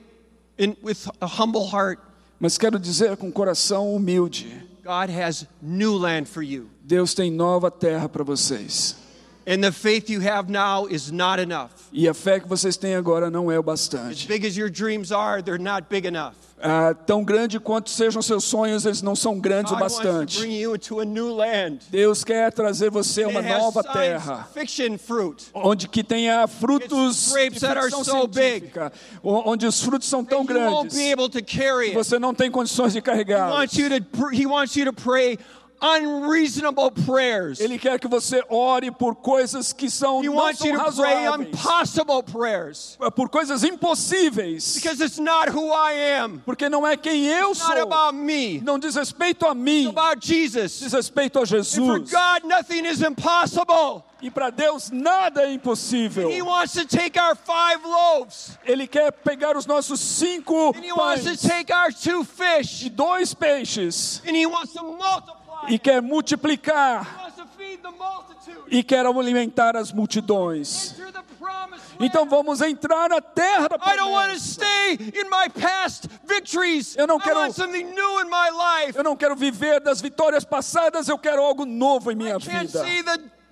in, 0.58 0.76
with 0.82 1.10
a 1.22 1.28
humble 1.28 1.66
heart, 1.66 2.00
Mas 2.38 2.58
quero 2.58 2.78
dizer 2.78 3.16
com 3.16 3.32
coração 3.32 3.96
humilde: 3.96 4.62
God 4.84 5.10
has 5.10 5.46
new 5.62 5.98
land 5.98 6.28
for 6.28 6.44
you. 6.44 6.70
Deus 6.84 7.14
tem 7.14 7.32
nova 7.32 7.72
terra 7.72 8.10
para 8.10 8.26
vocês. 8.26 8.98
And 9.50 9.64
the 9.64 9.72
faith 9.72 10.12
you 10.12 10.20
have 10.22 10.48
now 10.48 10.86
is 10.86 11.12
not 11.12 11.40
enough. 11.40 11.72
E 11.92 12.08
a 12.08 12.14
fé 12.14 12.40
que 12.40 12.48
vocês 12.48 12.78
têm 12.78 12.94
agora 12.94 13.32
não 13.32 13.52
é 13.52 13.58
o 13.58 13.62
As 13.62 13.66
bastante. 13.66 14.28
big 14.28 14.46
as 14.46 14.56
your 14.56 14.70
dreams 14.70 15.12
are, 15.12 15.42
they're 15.42 15.58
not 15.58 15.90
big 15.90 16.06
enough. 16.06 16.36
Ah, 16.62 16.94
tão 16.94 17.24
grande 17.24 17.58
quanto 17.60 17.90
sejam 17.90 18.22
seus 18.22 18.44
sonhos, 18.44 18.86
eles 18.86 19.02
não 19.02 19.16
são 19.16 19.40
grandes 19.40 19.72
o 19.72 19.78
bastante. 19.78 20.46
Deus 21.90 22.24
quer 22.24 22.52
trazer 22.52 22.92
você 22.92 23.24
a 23.24 23.28
uma 23.30 23.42
nova 23.42 23.82
terra. 23.82 24.48
fiction 24.54 24.98
fruit. 24.98 25.48
Onde 25.54 25.88
que 25.88 26.04
tenha 26.04 26.46
frutos 26.48 27.34
de 27.34 27.50
ficção 27.52 28.04
científica, 28.04 28.92
onde 29.24 29.66
os 29.66 29.82
frutos 29.82 30.08
são 30.08 30.24
tão 30.24 30.46
grandes, 30.46 30.98
it. 30.98 31.94
você 31.94 32.20
não 32.20 32.34
tem 32.34 32.52
condições 32.52 32.92
de 32.94 33.02
carregar. 33.02 33.50
he 34.34 34.46
wants 34.46 34.76
you 34.76 34.86
to 34.86 34.94
pray 34.94 35.40
unreasonable 35.82 36.92
prayers. 37.06 37.60
Ele 37.60 37.78
quer 37.78 38.00
que 38.00 38.08
você 38.08 38.44
ore 38.50 38.92
por 38.92 39.16
coisas 39.16 39.72
que 39.74 39.90
são 39.90 40.22
He 40.24 40.28
não 40.28 40.36
wants 40.36 40.60
são 40.60 40.68
you 40.68 40.78
to 40.80 40.94
pray 41.02 41.26
impossible 41.26 42.24
prayers. 42.24 42.98
por 43.16 43.30
coisas 43.30 43.64
impossíveis, 43.64 44.76
Because 44.76 45.02
it's 45.04 45.20
not 45.20 45.50
who 45.50 45.72
I 45.72 45.94
am. 46.20 46.42
porque 46.46 46.70
não 46.70 46.86
é 46.86 46.96
quem 46.98 47.26
eu 47.28 47.52
It's 47.52 47.60
not 47.62 47.78
sou. 47.80 47.84
about 47.84 48.14
me. 48.18 48.60
Não 48.62 48.78
diz 48.80 48.96
respeito 48.96 49.46
a 49.46 49.54
mim, 49.54 49.88
It's 49.88 49.98
about 49.98 50.26
Jesus. 50.26 50.80
diz 50.80 50.94
respeito 50.94 51.38
a 51.40 51.42
And 51.44 51.46
for 51.46 51.56
Jesus. 51.58 52.12
God, 52.12 52.44
nothing 52.46 52.86
is 52.86 53.02
impossible. 53.02 54.04
E 54.22 54.30
para 54.30 54.50
Deus 54.50 54.92
nada 54.92 55.44
é 55.44 55.54
impossível. 55.54 56.30
He 56.30 56.42
wants 56.42 56.74
to 56.74 56.86
take 56.86 57.18
our 57.18 57.36
five 57.38 57.80
loaves. 57.86 58.58
Ele 58.66 58.86
quer 58.86 59.12
pegar 59.14 59.56
os 59.56 59.66
nossos 59.66 60.00
cinco 60.02 60.74
And 60.76 60.84
he 60.84 60.92
wants 60.92 61.24
to 61.24 61.30
pães 61.30 61.42
take 61.42 61.72
our 61.74 61.90
two 61.94 62.26
fish. 62.26 62.84
e 62.86 62.90
dois 62.90 63.34
peixes 63.34 64.22
And 64.28 64.36
he 64.36 64.46
wants 64.46 64.74
to 64.74 64.84
multiply. 64.84 65.39
E 65.68 65.78
quer 65.80 66.02
multiplicar 66.02 67.32
e 68.72 68.84
quer 68.84 69.06
alimentar 69.06 69.76
as 69.76 69.92
multidões. 69.92 70.96
Então 72.00 72.26
vamos 72.28 72.62
entrar 72.62 73.10
na 73.10 73.20
terra 73.22 73.68
da 73.68 73.78
promessa. 73.80 74.60
Eu 76.96 77.08
não 77.08 77.20
quero-. 77.20 77.40
Eu 78.96 79.04
não 79.04 79.16
quero 79.16 79.36
viver 79.36 79.80
das 79.82 80.00
vitórias 80.02 80.46
passadas, 80.46 81.08
eu 81.10 81.18
quero 81.18 81.42
algo 81.44 81.66
novo 81.66 82.12
em 82.12 82.16
minha 82.16 82.38
vida. 82.40 82.80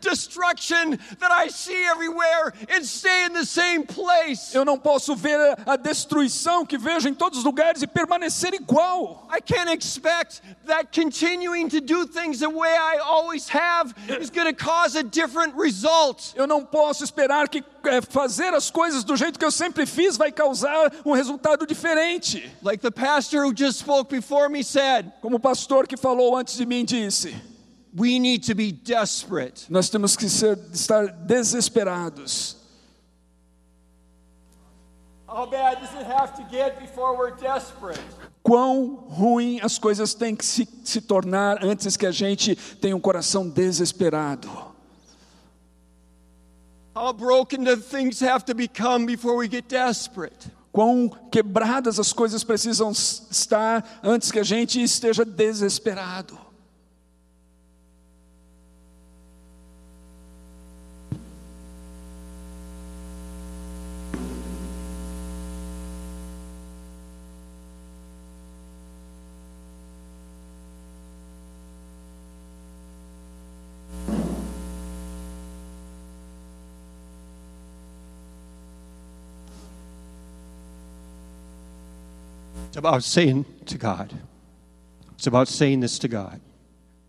Destruction 0.01 0.97
that 1.19 1.31
I 1.31 1.47
see 1.49 1.85
everywhere 1.85 2.53
and 2.69 2.85
stay 2.85 3.25
in 3.25 3.33
the 3.33 3.45
same 3.45 3.85
place. 3.85 4.53
Eu 4.53 4.65
não 4.65 4.77
posso 4.77 5.15
ver 5.15 5.37
a 5.65 5.75
destruição 5.75 6.65
que 6.65 6.77
vejo 6.77 7.07
em 7.07 7.13
todos 7.13 7.39
os 7.39 7.43
lugares 7.45 7.81
e 7.81 7.87
permanecer 7.87 8.53
igual. 8.53 9.27
I 9.31 9.41
can't 9.41 9.69
expect 9.69 10.41
that 10.65 10.91
continuing 10.91 11.69
to 11.69 11.81
do 11.81 12.05
things 12.05 12.39
the 12.39 12.49
way 12.49 12.75
I 12.75 12.97
always 12.97 13.49
have 13.49 13.93
is 14.19 14.29
going 14.29 14.47
to 14.47 14.53
cause 14.53 14.95
a 14.95 15.03
different 15.03 15.55
result. 15.55 16.33
Eu 16.35 16.47
não 16.47 16.63
posso 16.63 17.03
esperar 17.03 17.47
que 17.49 17.63
é, 17.85 18.01
fazer 18.01 18.53
as 18.53 18.69
coisas 18.69 19.03
do 19.03 19.15
jeito 19.15 19.39
que 19.39 19.45
eu 19.45 19.51
sempre 19.51 19.85
fiz 19.85 20.17
vai 20.17 20.31
causar 20.31 20.91
um 21.05 21.13
resultado 21.13 21.65
diferente. 21.65 22.51
Like 22.61 22.81
the 22.81 22.91
pastor 22.91 23.45
who 23.45 23.53
just 23.55 23.79
spoke 23.79 24.09
before 24.09 24.49
me 24.49 24.63
said, 24.63 25.11
Como 25.21 25.37
o 25.37 25.39
pastor 25.39 25.87
que 25.87 25.97
falou 25.97 26.35
antes 26.35 26.55
de 26.57 26.65
mim 26.65 26.83
disse, 26.85 27.35
we 27.97 28.19
need 28.19 28.43
to 28.43 28.53
be 28.53 28.71
desperate. 28.71 29.65
nós 29.69 29.89
temos 29.89 30.15
que 30.15 30.29
ser, 30.29 30.57
estar 30.71 31.07
desesperados. 31.07 32.55
How 35.27 35.45
bad 35.45 35.81
does 35.81 35.93
it 35.93 36.05
have 36.05 36.35
to 36.37 36.43
get 36.49 36.79
before 36.79 37.17
we're 37.17 37.35
desperate? 37.35 37.99
Quão 38.43 38.95
ruim 39.09 39.59
as 39.61 39.77
coisas 39.77 40.13
têm 40.13 40.35
que 40.35 40.45
se, 40.45 40.67
se 40.83 41.01
tornar 41.01 41.63
antes 41.63 41.97
que 41.97 42.05
a 42.05 42.11
gente 42.11 42.55
tenha 42.79 42.95
um 42.95 42.99
coração 42.99 43.49
desesperado. 43.49 44.47
How 46.95 47.11
broken 47.13 47.63
do 47.63 47.77
things 47.77 48.21
have 48.21 48.45
to 48.45 48.55
become 48.55 49.05
before 49.05 49.35
we 49.35 49.49
get 49.49 49.67
desperate? 49.67 50.49
Quão 50.71 51.09
quebradas 51.31 51.99
as 51.99 52.13
coisas 52.13 52.43
precisam 52.43 52.91
estar 52.91 53.99
antes 54.01 54.31
que 54.31 54.39
a 54.39 54.43
gente 54.43 54.81
esteja 54.81 55.25
desesperado. 55.25 56.46
About 82.77 83.03
saying 83.03 83.45
to 83.65 83.77
God. 83.77 84.13
It's 85.15 85.27
about 85.27 85.47
saying 85.47 85.79
this 85.81 85.99
to 85.99 86.07
God. 86.07 86.39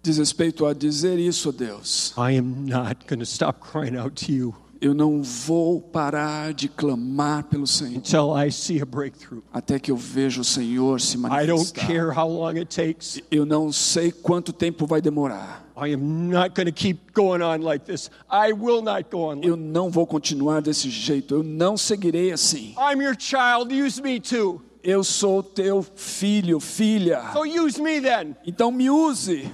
Diz 0.03 0.19
respeito 0.19 0.67
a 0.67 0.75
dizer 0.75 1.19
isso 1.19 1.51
a 1.51 1.53
Deus. 1.53 2.15
I 2.17 2.33
am 2.33 2.67
not 2.67 3.07
going 3.07 3.19
to 3.19 3.27
stop 3.27 3.61
crying 3.61 3.97
out 3.97 4.15
to 4.27 4.33
you 4.33 4.55
Eu 4.81 4.95
não 4.95 5.23
vou 5.25 5.81
parar 5.81 6.55
de 6.55 6.69
clamar 6.69 7.43
pelo 7.45 7.67
Senhor 7.67 7.97
until 7.97 8.33
I 8.37 8.51
see 8.51 8.81
a 8.81 8.87
breakthrough. 8.87 9.43
até 9.53 9.79
que 9.79 9.91
eu 9.91 9.97
veja 9.97 10.41
o 10.41 10.45
Senhor 10.45 11.01
se 11.01 11.17
I 11.17 11.21
don't 11.47 11.49
manifestar. 11.75 11.87
care 11.87 12.11
how 12.13 12.29
long 12.29 12.57
it 12.57 12.67
takes. 12.67 13.21
Eu 13.29 13.45
não 13.45 13.73
sei 13.73 14.13
quanto 14.13 14.53
tempo 14.53 14.87
vai 14.87 15.01
demorar. 15.01 15.65
I 15.77 15.93
am 15.93 16.29
not 16.31 16.55
going 16.55 16.67
to 16.67 16.73
keep 16.73 17.13
going 17.13 17.43
on 17.43 17.61
like 17.63 17.85
this. 17.87 18.09
I 18.31 18.53
will 18.53 18.81
not 18.83 19.11
go 19.11 19.33
on. 19.33 19.41
Eu 19.43 19.57
não 19.57 19.91
vou 19.91 20.07
continuar 20.07 20.61
desse 20.63 20.89
jeito. 20.91 21.35
Eu 21.35 21.43
não 21.43 21.77
seguirei 21.77 22.31
assim. 22.33 22.75
I'm 22.79 23.03
your 23.03 23.17
child. 23.19 23.73
Use 23.73 24.01
me 24.01 24.21
too. 24.21 24.63
Eu 24.83 25.03
sou 25.03 25.43
teu 25.43 25.83
filho, 25.83 26.61
filha. 26.61 27.23
So 27.33 27.45
use 27.45 27.81
me 27.81 28.01
then. 28.01 28.37
Então 28.47 28.71
me 28.71 28.89
use. 28.89 29.51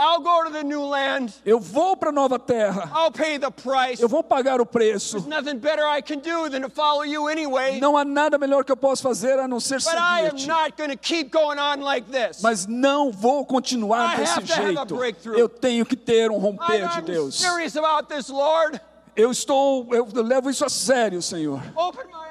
I'll 0.00 0.20
go 0.20 0.44
to 0.44 0.52
the 0.52 0.62
new 0.62 0.86
land. 0.86 1.34
Eu 1.44 1.58
vou 1.58 1.96
para 1.96 2.10
a 2.10 2.12
nova 2.12 2.38
terra. 2.38 2.88
I'll 2.94 3.10
pay 3.10 3.36
the 3.36 3.50
price. 3.50 4.00
Eu 4.00 4.08
vou 4.08 4.22
pagar 4.22 4.60
o 4.60 4.66
preço. 4.66 5.20
There's 5.20 5.26
nothing 5.26 5.58
better 5.58 5.84
I 5.84 6.00
can 6.00 6.20
do 6.20 6.48
than 6.48 6.60
to 6.62 6.70
follow 6.70 7.04
you 7.04 7.28
anyway. 7.28 7.80
Não 7.80 7.96
há 7.96 8.04
nada 8.04 8.38
melhor 8.38 8.64
que 8.64 8.70
eu 8.70 8.76
possa 8.76 9.02
fazer 9.02 9.40
a 9.40 9.48
não 9.48 9.58
ser 9.58 9.78
But 9.82 9.94
I 9.94 10.26
am 10.26 10.38
seguir-te. 10.38 10.46
not 10.46 10.76
going 10.76 10.90
to 10.90 10.96
keep 10.96 11.32
going 11.32 11.58
on 11.58 11.80
like 11.82 12.08
this. 12.12 12.40
Mas 12.40 12.64
não 12.66 13.10
vou 13.10 13.44
continuar 13.44 14.14
I 14.14 14.16
desse 14.18 14.46
jeito. 14.46 15.34
Eu 15.34 15.48
tenho 15.48 15.84
que 15.84 15.96
ter 15.96 16.30
um 16.30 16.38
romper 16.38 16.88
de 16.88 16.98
I'm 17.00 17.04
Deus. 17.04 17.34
serious 17.34 17.76
about 17.76 18.08
this, 18.08 18.28
Lord. 18.28 18.80
Eu 19.16 19.32
estou, 19.32 19.88
eu 19.92 20.06
levo 20.22 20.48
isso 20.48 20.64
a 20.64 20.68
sério, 20.68 21.20
Senhor. 21.20 21.60
Open 21.74 22.06
my. 22.06 22.27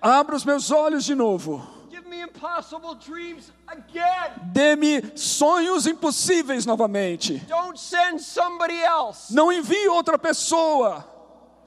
Abra 0.00 0.36
os 0.36 0.44
meus 0.44 0.70
olhos 0.70 1.04
de 1.04 1.14
novo. 1.14 1.66
Dê-me 4.52 5.16
sonhos 5.16 5.86
impossíveis 5.86 6.66
novamente. 6.66 7.38
Don't 7.48 7.78
send 7.78 8.20
somebody 8.20 8.80
else. 8.82 9.32
Não 9.34 9.52
envie 9.52 9.88
outra 9.88 10.18
pessoa. 10.18 11.04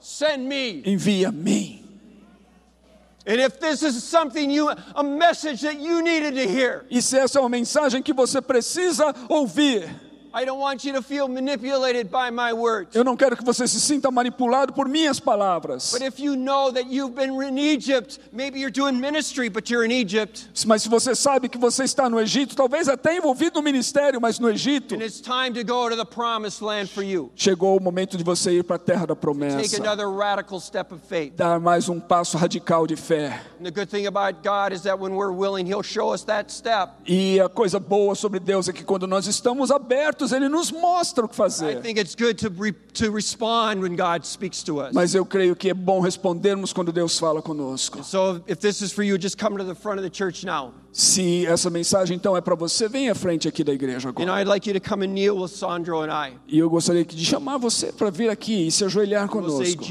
Send 0.00 0.46
me. 0.46 0.82
Envie 0.84 1.24
a 1.24 1.32
mim. 1.32 1.84
And 3.26 3.40
if 3.40 3.58
this 3.58 3.82
is 3.82 4.04
something 4.04 4.50
you, 4.50 4.68
a 4.94 5.02
message 5.02 5.62
that 5.62 5.80
you 5.80 6.02
needed 6.02 6.34
to 6.34 6.46
hear, 6.46 6.84
E 6.90 7.00
se 7.00 7.16
essa 7.18 7.38
é 7.38 7.40
uma 7.40 7.48
mensagem 7.48 8.02
que 8.02 8.12
você 8.12 8.42
precisa 8.42 9.14
ouvir, 9.30 9.88
I 10.34 10.44
don't 10.44 10.58
want 10.58 10.84
you 10.84 10.92
to 10.94 11.00
feel 11.02 11.28
manipulated 11.28 12.10
by 12.10 12.30
my 12.32 12.52
words. 12.52 12.94
eu 12.96 13.04
não 13.04 13.16
quero 13.16 13.36
que 13.36 13.44
você 13.44 13.68
se 13.68 13.80
sinta 13.80 14.10
manipulado 14.10 14.72
por 14.72 14.88
minhas 14.88 15.20
palavras. 15.20 15.92
But 15.92 16.02
if 16.02 16.18
you 16.18 16.34
know 16.34 16.72
that 16.72 16.86
you've 16.90 17.14
been 17.14 17.40
in 17.40 17.56
Egypt, 17.56 18.18
maybe 18.32 18.58
you're 18.58 18.72
doing 18.72 18.98
ministry, 19.00 19.48
but 19.48 19.70
you're 19.70 19.84
in 19.84 19.92
Egypt, 19.92 20.48
Mas 20.66 20.82
se 20.82 20.88
você 20.88 21.14
sabe 21.14 21.48
que 21.48 21.56
você 21.56 21.84
está 21.84 22.10
no 22.10 22.20
Egito, 22.20 22.56
talvez 22.56 22.88
até 22.88 23.16
envolvido 23.16 23.60
no 23.60 23.62
ministério, 23.62 24.20
mas 24.20 24.40
no 24.40 24.50
Egito, 24.50 24.96
and 24.96 25.02
it's 25.02 25.20
time 25.20 25.52
to 25.54 25.62
go 25.62 25.88
to 25.88 25.96
the 25.96 26.04
promised 26.04 26.60
land 26.64 26.88
for 26.88 27.04
you. 27.04 27.30
chegou 27.36 27.76
o 27.76 27.80
momento 27.80 28.16
de 28.16 28.24
você 28.24 28.50
ir 28.58 28.64
para 28.64 28.76
a 28.76 28.78
terra 28.78 29.06
da 29.06 29.14
Take 29.14 29.20
promessa. 29.20 29.76
another 29.80 30.08
radical 30.08 30.58
step 30.58 30.92
of 30.92 31.00
faith. 31.08 31.34
Dar 31.36 31.60
mais 31.60 31.88
um 31.88 32.00
passo 32.00 32.36
radical 32.36 32.86
de 32.86 32.96
fé. 32.96 33.40
And 33.60 33.64
the 33.64 33.70
good 33.70 33.88
thing 33.88 34.06
about 34.06 34.42
God 34.42 34.72
is 34.72 34.82
that 34.82 34.98
when 34.98 35.14
we're 35.14 35.32
willing, 35.32 35.66
He'll 35.66 35.84
show 35.84 36.12
us 36.12 36.24
that 36.24 36.50
step. 36.52 36.90
E 37.06 37.38
a 37.40 37.48
coisa 37.48 37.78
boa 37.78 38.14
sobre 38.16 38.40
Deus 38.40 38.68
é 38.68 38.72
que 38.72 38.82
quando 38.82 39.06
nós 39.06 39.26
estamos 39.26 39.70
abertos, 39.70 40.23
Ele 40.32 40.48
nos 40.48 40.70
mostra 40.70 41.24
o 41.24 41.28
que 41.28 41.36
fazer. 41.36 41.80
Mas 44.92 45.14
eu 45.14 45.24
creio 45.24 45.56
que 45.56 45.70
é 45.70 45.74
bom 45.74 46.00
respondermos 46.00 46.72
quando 46.72 46.92
Deus 46.92 47.18
fala 47.18 47.42
conosco. 47.42 48.02
So 48.04 48.42
if 48.46 48.58
this 48.58 48.80
is 48.80 48.92
for 48.92 49.02
you, 49.02 49.18
just 49.20 49.38
come 49.38 49.56
to 49.58 49.64
the 49.64 49.74
front 49.74 49.98
of 49.98 50.08
the 50.08 50.10
church 50.10 50.44
now. 50.44 50.72
Se 50.96 51.44
essa 51.46 51.68
mensagem 51.70 52.16
então 52.16 52.36
é 52.36 52.40
para 52.40 52.54
você, 52.54 52.88
venha 52.88 53.10
à 53.10 53.14
frente 53.16 53.48
aqui 53.48 53.64
da 53.64 53.72
igreja 53.74 54.10
agora. 54.10 54.24
E 56.46 56.56
eu 56.56 56.70
gostaria 56.70 57.04
de 57.04 57.24
chamar 57.24 57.58
você 57.58 57.90
para 57.90 58.10
vir 58.10 58.30
aqui 58.30 58.68
e 58.68 58.70
se 58.70 58.84
ajoelhar 58.84 59.28
conosco. 59.28 59.82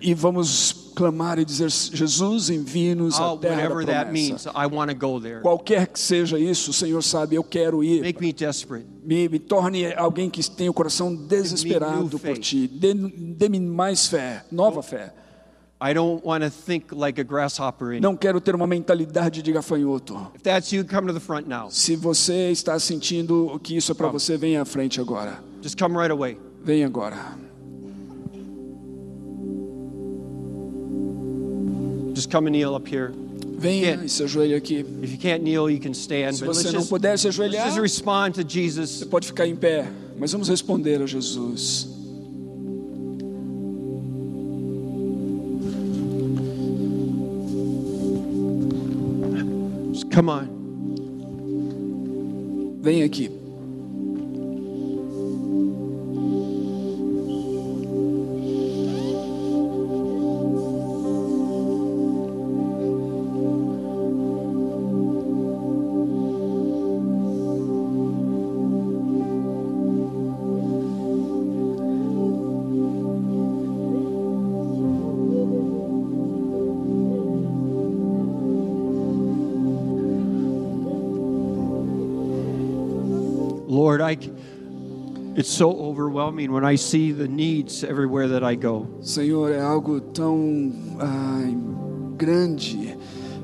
E 0.00 0.14
vamos 0.14 0.92
clamar 0.94 1.40
e 1.40 1.44
dizer: 1.44 1.68
Jesus, 1.70 2.50
envie-nos 2.50 3.18
à 3.18 3.36
terra 3.40 3.56
da 3.62 3.64
promessa. 4.28 4.50
Qualquer 5.42 5.88
que 5.88 5.98
seja 5.98 6.38
isso, 6.38 6.70
o 6.70 6.74
Senhor 6.74 7.02
sabe, 7.02 7.34
eu 7.34 7.42
quero 7.42 7.82
ir. 7.82 8.02
Make 8.02 8.20
me 8.20 8.32
desperate. 8.32 8.86
Me, 9.04 9.38
torne 9.40 9.92
alguém 9.94 10.30
que 10.30 10.48
tenha 10.48 10.70
o 10.70 10.74
coração 10.74 11.12
desesperado 11.12 12.16
por 12.20 12.38
ti. 12.38 12.68
Dê- 12.68 12.94
Dê-me 12.94 13.58
mais 13.58 14.06
fé, 14.06 14.44
nova 14.52 14.84
fé. 14.84 15.12
Like 15.78 17.20
a 17.20 17.24
grasshopper 17.24 17.88
anymore. 17.88 18.00
Não 18.00 18.16
quero 18.16 18.40
ter 18.40 18.54
uma 18.54 18.66
mentalidade 18.66 19.42
de 19.42 19.52
gafanhoto. 19.52 20.32
If 20.34 20.42
that's 20.42 20.72
you, 20.72 20.84
come 20.84 21.06
to 21.06 21.12
the 21.12 21.20
front 21.20 21.46
now. 21.46 21.70
Se 21.70 21.96
você 21.96 22.50
está 22.50 22.78
sentindo 22.78 23.60
que 23.62 23.76
isso 23.76 23.92
é 23.92 23.94
para 23.94 24.08
você, 24.08 24.36
venha 24.36 24.62
à 24.62 24.64
frente 24.64 25.00
agora. 25.00 25.38
Just 25.62 25.78
come 25.78 25.96
right 25.96 26.10
away. 26.10 26.38
Venha 26.64 26.86
agora. 26.86 27.16
Just 32.14 32.30
come 32.30 32.48
and 32.48 32.52
kneel 32.52 32.74
up 32.74 32.88
here. 32.88 33.12
Venha 33.58 34.02
e 34.02 34.08
se 34.08 34.22
ajoelhe 34.22 34.54
aqui. 34.54 34.84
If 35.02 35.12
you 35.12 35.18
can't 35.18 35.42
kneel, 35.42 35.70
you 35.70 35.80
can 35.80 35.92
stand. 35.92 36.32
Se 36.32 36.44
você 36.44 36.70
não 36.72 36.80
just, 36.80 36.88
puder 36.88 37.18
se 37.18 37.28
ajoelhar, 37.28 37.66
just 37.66 37.78
respond 37.78 38.32
to 38.32 38.42
Jesus. 38.46 38.90
você 38.90 39.06
pode 39.06 39.26
ficar 39.26 39.46
em 39.46 39.56
pé. 39.56 39.86
Mas 40.18 40.32
vamos 40.32 40.48
responder 40.48 41.02
a 41.02 41.06
Jesus. 41.06 41.95
Come 50.16 50.30
on. 50.30 50.48
Venha 52.80 53.04
aqui. 53.04 53.45
Lord, 83.96 84.02
I, 84.02 84.18
it's 85.36 85.48
so 85.48 85.70
overwhelming 85.70 86.52
when 86.52 86.64
I 86.64 86.76
see 86.76 87.12
the 87.12 87.26
needs 87.26 87.82
everywhere 87.82 88.28
that 88.28 88.44
I 88.44 88.54
go. 88.56 88.86
Senhor, 89.00 89.50
é 89.50 89.60
algo 89.60 90.00
tão 90.00 90.70
ai, 91.00 91.56
grande 92.16 92.94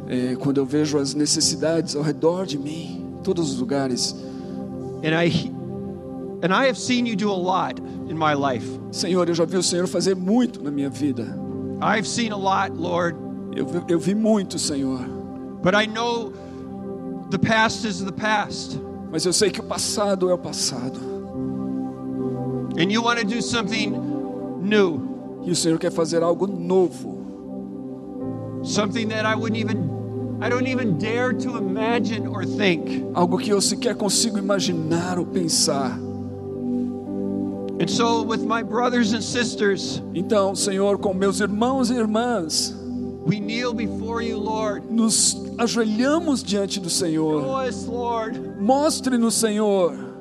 é, 0.08 0.36
quando 0.36 0.58
eu 0.58 0.66
vejo 0.66 0.98
as 0.98 1.14
necessidades 1.14 1.96
ao 1.96 2.02
redor 2.02 2.44
de 2.44 2.58
mim, 2.58 3.18
todos 3.24 3.50
os 3.50 3.58
lugares. 3.60 4.14
And 5.02 5.14
I, 5.14 5.30
and 6.42 6.52
I 6.52 6.66
have 6.66 6.76
seen 6.78 7.06
you 7.06 7.16
do 7.16 7.30
a 7.30 7.36
lot 7.36 7.80
in 8.08 8.14
my 8.14 8.34
life. 8.34 8.66
Senhor, 8.90 9.26
eu 9.26 9.34
já 9.34 9.46
vi 9.46 9.56
o 9.56 9.62
Senhor 9.62 9.86
fazer 9.86 10.14
muito 10.14 10.62
na 10.62 10.70
minha 10.70 10.90
vida. 10.90 11.26
I've 11.80 12.06
seen 12.06 12.30
a 12.30 12.36
lot, 12.36 12.76
Lord, 12.76 13.16
Eu, 13.54 13.66
eu 13.88 13.98
vi 13.98 14.14
muito, 14.14 14.58
Senhor. 14.58 15.00
but 15.62 15.74
I 15.74 15.86
know 15.86 16.32
the 17.30 17.38
past 17.38 17.86
is 17.86 18.04
the 18.04 18.12
past. 18.12 18.78
Mas 19.12 19.26
eu 19.26 19.32
sei 19.32 19.50
que 19.50 19.60
o 19.60 19.64
passado 19.64 20.30
é 20.30 20.34
o 20.34 20.38
passado. 20.38 20.98
And 22.78 22.90
you 22.90 23.02
want 23.04 23.20
to 23.20 23.26
do 23.26 23.42
something 23.42 23.90
new, 24.62 25.00
E 25.44 25.50
o 25.50 25.56
Senhor 25.56 25.78
quer 25.78 25.92
fazer 25.92 26.22
algo 26.22 26.46
novo. 26.46 27.20
something 28.64 29.08
that 29.08 29.26
I 29.26 29.34
wouldn't 29.34 29.58
even, 29.58 29.90
I 30.40 30.48
don't 30.48 30.66
even 30.68 30.96
dare 30.96 31.32
to 31.34 31.56
imagine 31.58 32.26
or 32.28 32.46
think. 32.46 33.04
Algo 33.12 33.36
que 33.38 33.50
eu 33.50 33.60
sequer 33.60 33.94
consigo 33.96 34.38
imaginar 34.38 35.18
ou 35.18 35.26
pensar. 35.26 35.98
And 37.80 37.88
so, 37.88 38.22
with 38.22 38.44
my 38.46 38.62
brothers 38.62 39.12
and 39.12 39.20
sisters, 39.22 40.00
Então, 40.14 40.54
Senhor, 40.54 40.96
com 40.98 41.12
meus 41.12 41.40
irmãos 41.40 41.90
e 41.90 41.94
irmãs, 41.94 42.72
we 43.32 43.40
kneel 43.40 43.72
before 43.72 44.20
you, 44.20 44.36
Lord. 44.36 44.90
nos 44.90 45.34
ajoelhamos 45.56 46.42
diante 46.44 46.78
do 46.78 46.90
Senhor. 46.90 47.42
Mostre-nos, 48.60 49.34
Senhor. 49.34 50.12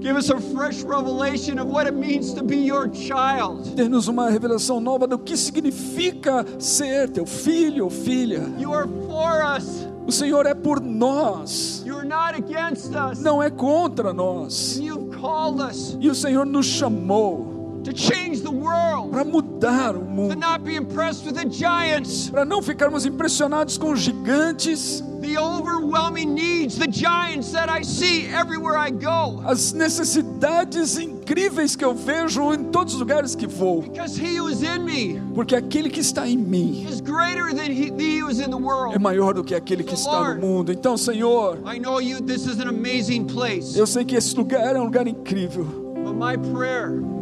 Give 0.00 0.16
us 0.16 0.30
a 0.30 0.38
fresh 0.38 0.82
revelation 0.82 1.58
of 1.58 1.66
what 1.66 1.86
it 1.86 1.94
means 1.94 2.32
to 2.34 2.44
be 2.44 2.56
your 2.58 2.88
child. 2.90 3.74
Ter-nos 3.74 4.06
uma 4.06 4.28
revelação 4.30 4.80
nova 4.80 5.06
do 5.08 5.18
que 5.18 5.36
significa 5.36 6.44
ser 6.58 7.08
teu 7.08 7.24
filho 7.26 7.84
ou 7.84 7.90
filha. 7.90 8.42
You 8.58 8.72
are 8.74 8.86
for 9.08 9.42
us. 9.42 9.86
O 10.06 10.12
Senhor 10.12 10.46
é 10.46 10.54
por 10.54 10.80
nós, 10.80 11.82
You 11.84 11.96
are 11.96 12.06
not 12.06 12.34
against 12.34 12.94
us. 12.94 13.20
não 13.20 13.42
é 13.42 13.50
contra 13.50 14.12
nós. 14.12 14.78
And 14.78 14.84
you've 14.84 15.16
called 15.20 15.60
us 15.60 15.96
E 16.00 16.08
o 16.08 16.14
Senhor 16.14 16.46
nos 16.46 16.64
chamou 16.66 17.47
to 17.88 17.94
change 17.94 18.42
the 18.42 18.50
world, 18.50 19.10
para 19.10 19.24
mudar 19.24 19.96
o 19.96 20.00
to 20.00 20.04
mundo, 20.04 20.36
not 20.36 20.62
be 20.64 20.76
impressed 20.76 21.24
with 21.24 21.34
the 21.34 21.48
giants, 21.48 22.28
para 22.30 22.44
não 22.44 22.60
ficarmos 22.62 23.06
impressionados 23.06 23.78
com 23.78 23.92
os 23.92 24.00
gigantes, 24.00 25.02
the 25.20 25.36
overwhelming 25.38 26.34
needs, 26.34 26.76
the 26.76 26.90
giants 26.90 27.50
that 27.52 27.68
I 27.70 27.82
see 27.82 28.26
everywhere 28.26 28.76
I 28.76 28.90
go. 28.90 29.42
as 29.46 29.72
necessidades 29.72 30.98
incríveis 30.98 31.74
que 31.74 31.84
eu 31.84 31.94
vejo 31.94 32.52
em 32.52 32.64
todos 32.64 32.94
os 32.94 33.00
lugares 33.00 33.34
que 33.34 33.46
vou. 33.46 33.82
Because 33.82 34.20
he 34.20 34.38
who 34.38 34.48
is 34.48 34.62
in 34.62 34.84
me 34.84 35.20
Porque 35.34 35.56
aquele 35.56 35.88
que 35.88 36.00
está 36.00 36.28
em 36.28 36.36
mim 36.36 36.86
is 36.88 37.00
greater 37.00 37.54
than 37.54 37.70
he, 37.70 37.90
he 37.98 38.20
who 38.20 38.30
is 38.30 38.38
in 38.38 38.50
the 38.50 38.58
é 38.92 38.98
maior 38.98 39.32
do 39.32 39.42
que 39.42 39.54
aquele 39.54 39.82
que 39.82 39.94
está 39.94 40.34
no 40.34 40.40
mundo. 40.40 40.72
Então, 40.72 40.96
Senhor, 40.96 41.58
I 41.64 41.78
know 41.78 42.00
you 42.00 42.20
this 42.20 42.44
is 42.46 42.60
an 42.60 42.68
amazing 42.68 43.24
place. 43.24 43.78
eu 43.78 43.86
sei 43.86 44.04
que 44.04 44.14
esse 44.14 44.36
lugar 44.36 44.76
é 44.76 44.80
um 44.80 44.84
lugar 44.84 45.06
incrível, 45.06 45.87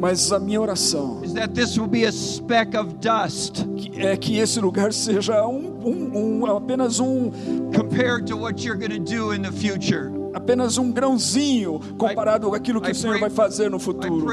mas 0.01 0.31
a 0.33 0.39
minha 0.39 0.61
oração 0.61 1.23
is 1.25 1.33
that 1.33 1.55
this 1.55 1.79
will 1.79 1.89
be 1.89 2.05
a 2.05 2.13
speck 2.13 2.75
of 2.77 2.95
dust 3.01 3.65
que- 3.77 4.01
é 4.01 4.17
que 4.17 4.39
esse 4.39 4.61
lugar 4.61 4.93
seja 4.93 5.47
um, 5.47 5.79
um- 5.85 6.43
um- 6.43 6.47
apenas 6.57 7.01
um 7.01 7.31
compared 7.75 8.27
to 8.27 8.37
what 8.37 8.63
you're 8.65 8.77
going 8.79 8.91
to 8.91 8.99
do 8.99 9.33
in 9.33 9.43
the 9.43 9.51
future. 9.53 10.11
apenas 10.35 10.77
um 10.77 10.93
grãozinho 10.93 11.81
comparado 11.97 12.49
com 12.51 12.55
aquilo 12.55 12.79
que 12.79 12.91
o 12.91 12.95
Senhor 12.95 13.19
vai 13.19 13.31
fazer 13.31 13.71
no 13.71 13.79
I 13.79 13.81
futuro. 13.81 14.27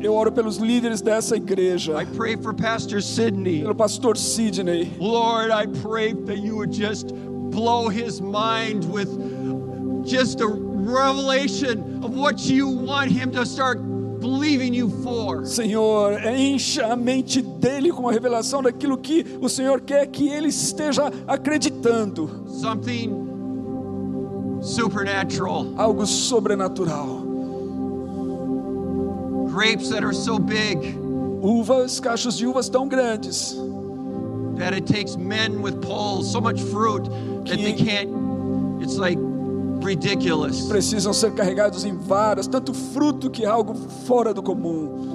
Eu 0.00 0.14
oro 0.14 0.30
pelos 0.30 0.58
líderes 0.58 1.00
dessa 1.00 1.36
igreja, 1.36 2.00
I 2.00 2.06
pray 2.06 2.36
for 2.36 2.54
Pastor 2.54 3.02
Sidney. 3.02 3.62
pelo 3.62 3.74
pastor 3.74 4.16
Sidney. 4.16 4.92
Lord, 5.00 5.50
I 5.50 5.66
pray 5.82 6.14
that 6.14 6.38
you 6.38 6.54
would 6.56 6.72
just 6.72 7.12
blow 7.50 7.88
his 7.88 8.20
mind 8.20 8.84
with 8.92 9.08
just 10.04 10.40
a 10.40 10.46
revelation 10.88 12.02
of 12.02 12.14
what 12.14 12.40
you 12.40 12.68
want 12.68 13.10
him 13.10 13.30
to 13.32 13.44
start 13.44 13.78
believing 14.20 14.74
you 14.74 14.90
for. 15.02 15.44
Senhor, 15.44 16.18
encha 16.20 16.92
a 16.92 16.96
mente 16.96 17.42
dele 17.42 17.92
com 17.92 18.08
a 18.08 18.12
revelação 18.12 18.62
daquilo 18.62 18.98
que 18.98 19.24
o 19.40 19.48
Senhor 19.48 19.80
quer 19.80 20.06
que 20.06 20.28
ele 20.28 20.48
esteja 20.48 21.10
acreditando. 21.26 22.44
Something 22.48 23.26
supernatural. 24.60 25.74
Algo 25.76 26.06
sobrenatural. 26.06 27.26
Grapes 29.50 29.90
that 29.90 30.04
are 30.04 30.14
so 30.14 30.38
big 30.38 30.96
Uvas, 31.40 32.00
cachos 32.00 32.36
de 32.36 32.46
uvas 32.46 32.68
tão 32.68 32.88
grandes 32.88 33.56
that 34.56 34.74
it 34.74 34.86
takes 34.86 35.16
men 35.16 35.62
with 35.62 35.80
poles, 35.80 36.30
so 36.30 36.40
much 36.40 36.60
fruit 36.60 37.04
that 37.44 37.58
they 37.58 37.72
can't, 37.72 38.10
it's 38.82 38.96
like 38.96 39.18
ridiculous. 39.88 40.66
precisam 40.68 41.12
ser 41.12 41.32
carregados 41.32 41.84
em 41.84 41.96
varas, 41.96 42.46
tanto 42.46 42.72
fruto 42.74 43.30
que 43.30 43.44
é 43.44 43.48
algo 43.48 43.74
fora 44.06 44.32
do 44.32 44.42
comum. 44.42 45.08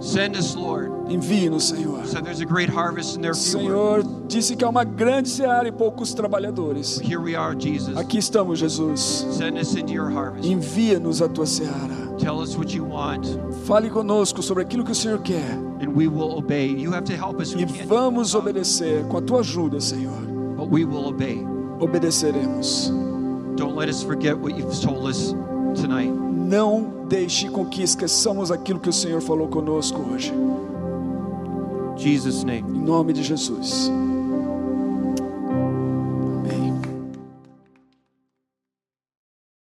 Send 0.00 0.36
us, 0.36 0.54
Lord. 0.54 0.90
Envie-nos, 1.08 1.68
Senhor. 1.68 2.06
So 2.06 2.20
there's 2.20 2.40
a 2.40 2.44
great 2.44 2.68
harvest 2.68 3.18
Senhor 3.34 4.02
disse 4.26 4.54
que 4.54 4.62
há 4.64 4.68
uma 4.68 4.84
grande 4.84 5.30
seara 5.30 5.66
e 5.66 5.72
poucos 5.72 6.12
trabalhadores. 6.12 7.00
Here 7.00 7.18
we 7.18 7.34
are, 7.34 7.54
Jesus. 7.58 7.96
Aqui 7.96 8.18
estamos, 8.18 8.58
Jesus. 8.58 9.00
Send 9.32 9.58
us 9.58 9.74
into 9.74 9.94
your 9.94 10.10
harvest. 10.10 10.46
Envia-nos 10.46 11.22
a 11.22 11.28
tua 11.28 11.46
seara. 11.46 12.14
Tell 12.18 12.38
us 12.38 12.54
what 12.56 12.74
you 12.76 12.84
want, 12.84 13.26
Fale 13.66 13.88
conosco 13.88 14.42
sobre 14.42 14.62
aquilo 14.62 14.84
que 14.84 14.92
o 14.92 14.94
Senhor 14.94 15.20
quer 15.20 15.58
and 15.80 15.94
we 15.94 16.06
will 16.06 16.36
obey. 16.36 16.66
You 16.66 16.92
have 16.92 17.04
to 17.04 17.16
help 17.16 17.40
us. 17.40 17.54
We 17.54 17.62
e 17.62 17.66
vamos 17.86 18.34
obedecer 18.34 19.06
com 19.08 19.18
a 19.18 19.22
tua 19.22 19.40
ajuda, 19.40 19.80
Senhor. 19.80 20.20
but 20.56 20.68
we 20.68 20.84
will 20.84 21.06
obey. 21.06 21.44
Obedeceremos. 21.80 22.92
Don't 23.56 23.76
let 23.76 23.88
us 23.88 24.02
forget 24.02 24.36
what 24.36 24.56
you've 24.56 24.80
told 24.80 25.06
us 25.06 25.34
tonight. 25.80 26.10
Não 26.10 27.06
deixe 27.08 27.48
com 27.48 27.64
que 27.64 27.82
esqueçamos 27.82 28.50
aquilo 28.50 28.80
que 28.80 28.88
o 28.88 28.92
Senhor 28.92 29.20
falou 29.20 29.48
conosco 29.48 30.00
hoje. 30.00 30.32
Jesus' 31.96 32.44
name. 32.44 32.68
Em 32.68 32.80
nome 32.80 33.12
de 33.12 33.22
Jesus. 33.22 33.90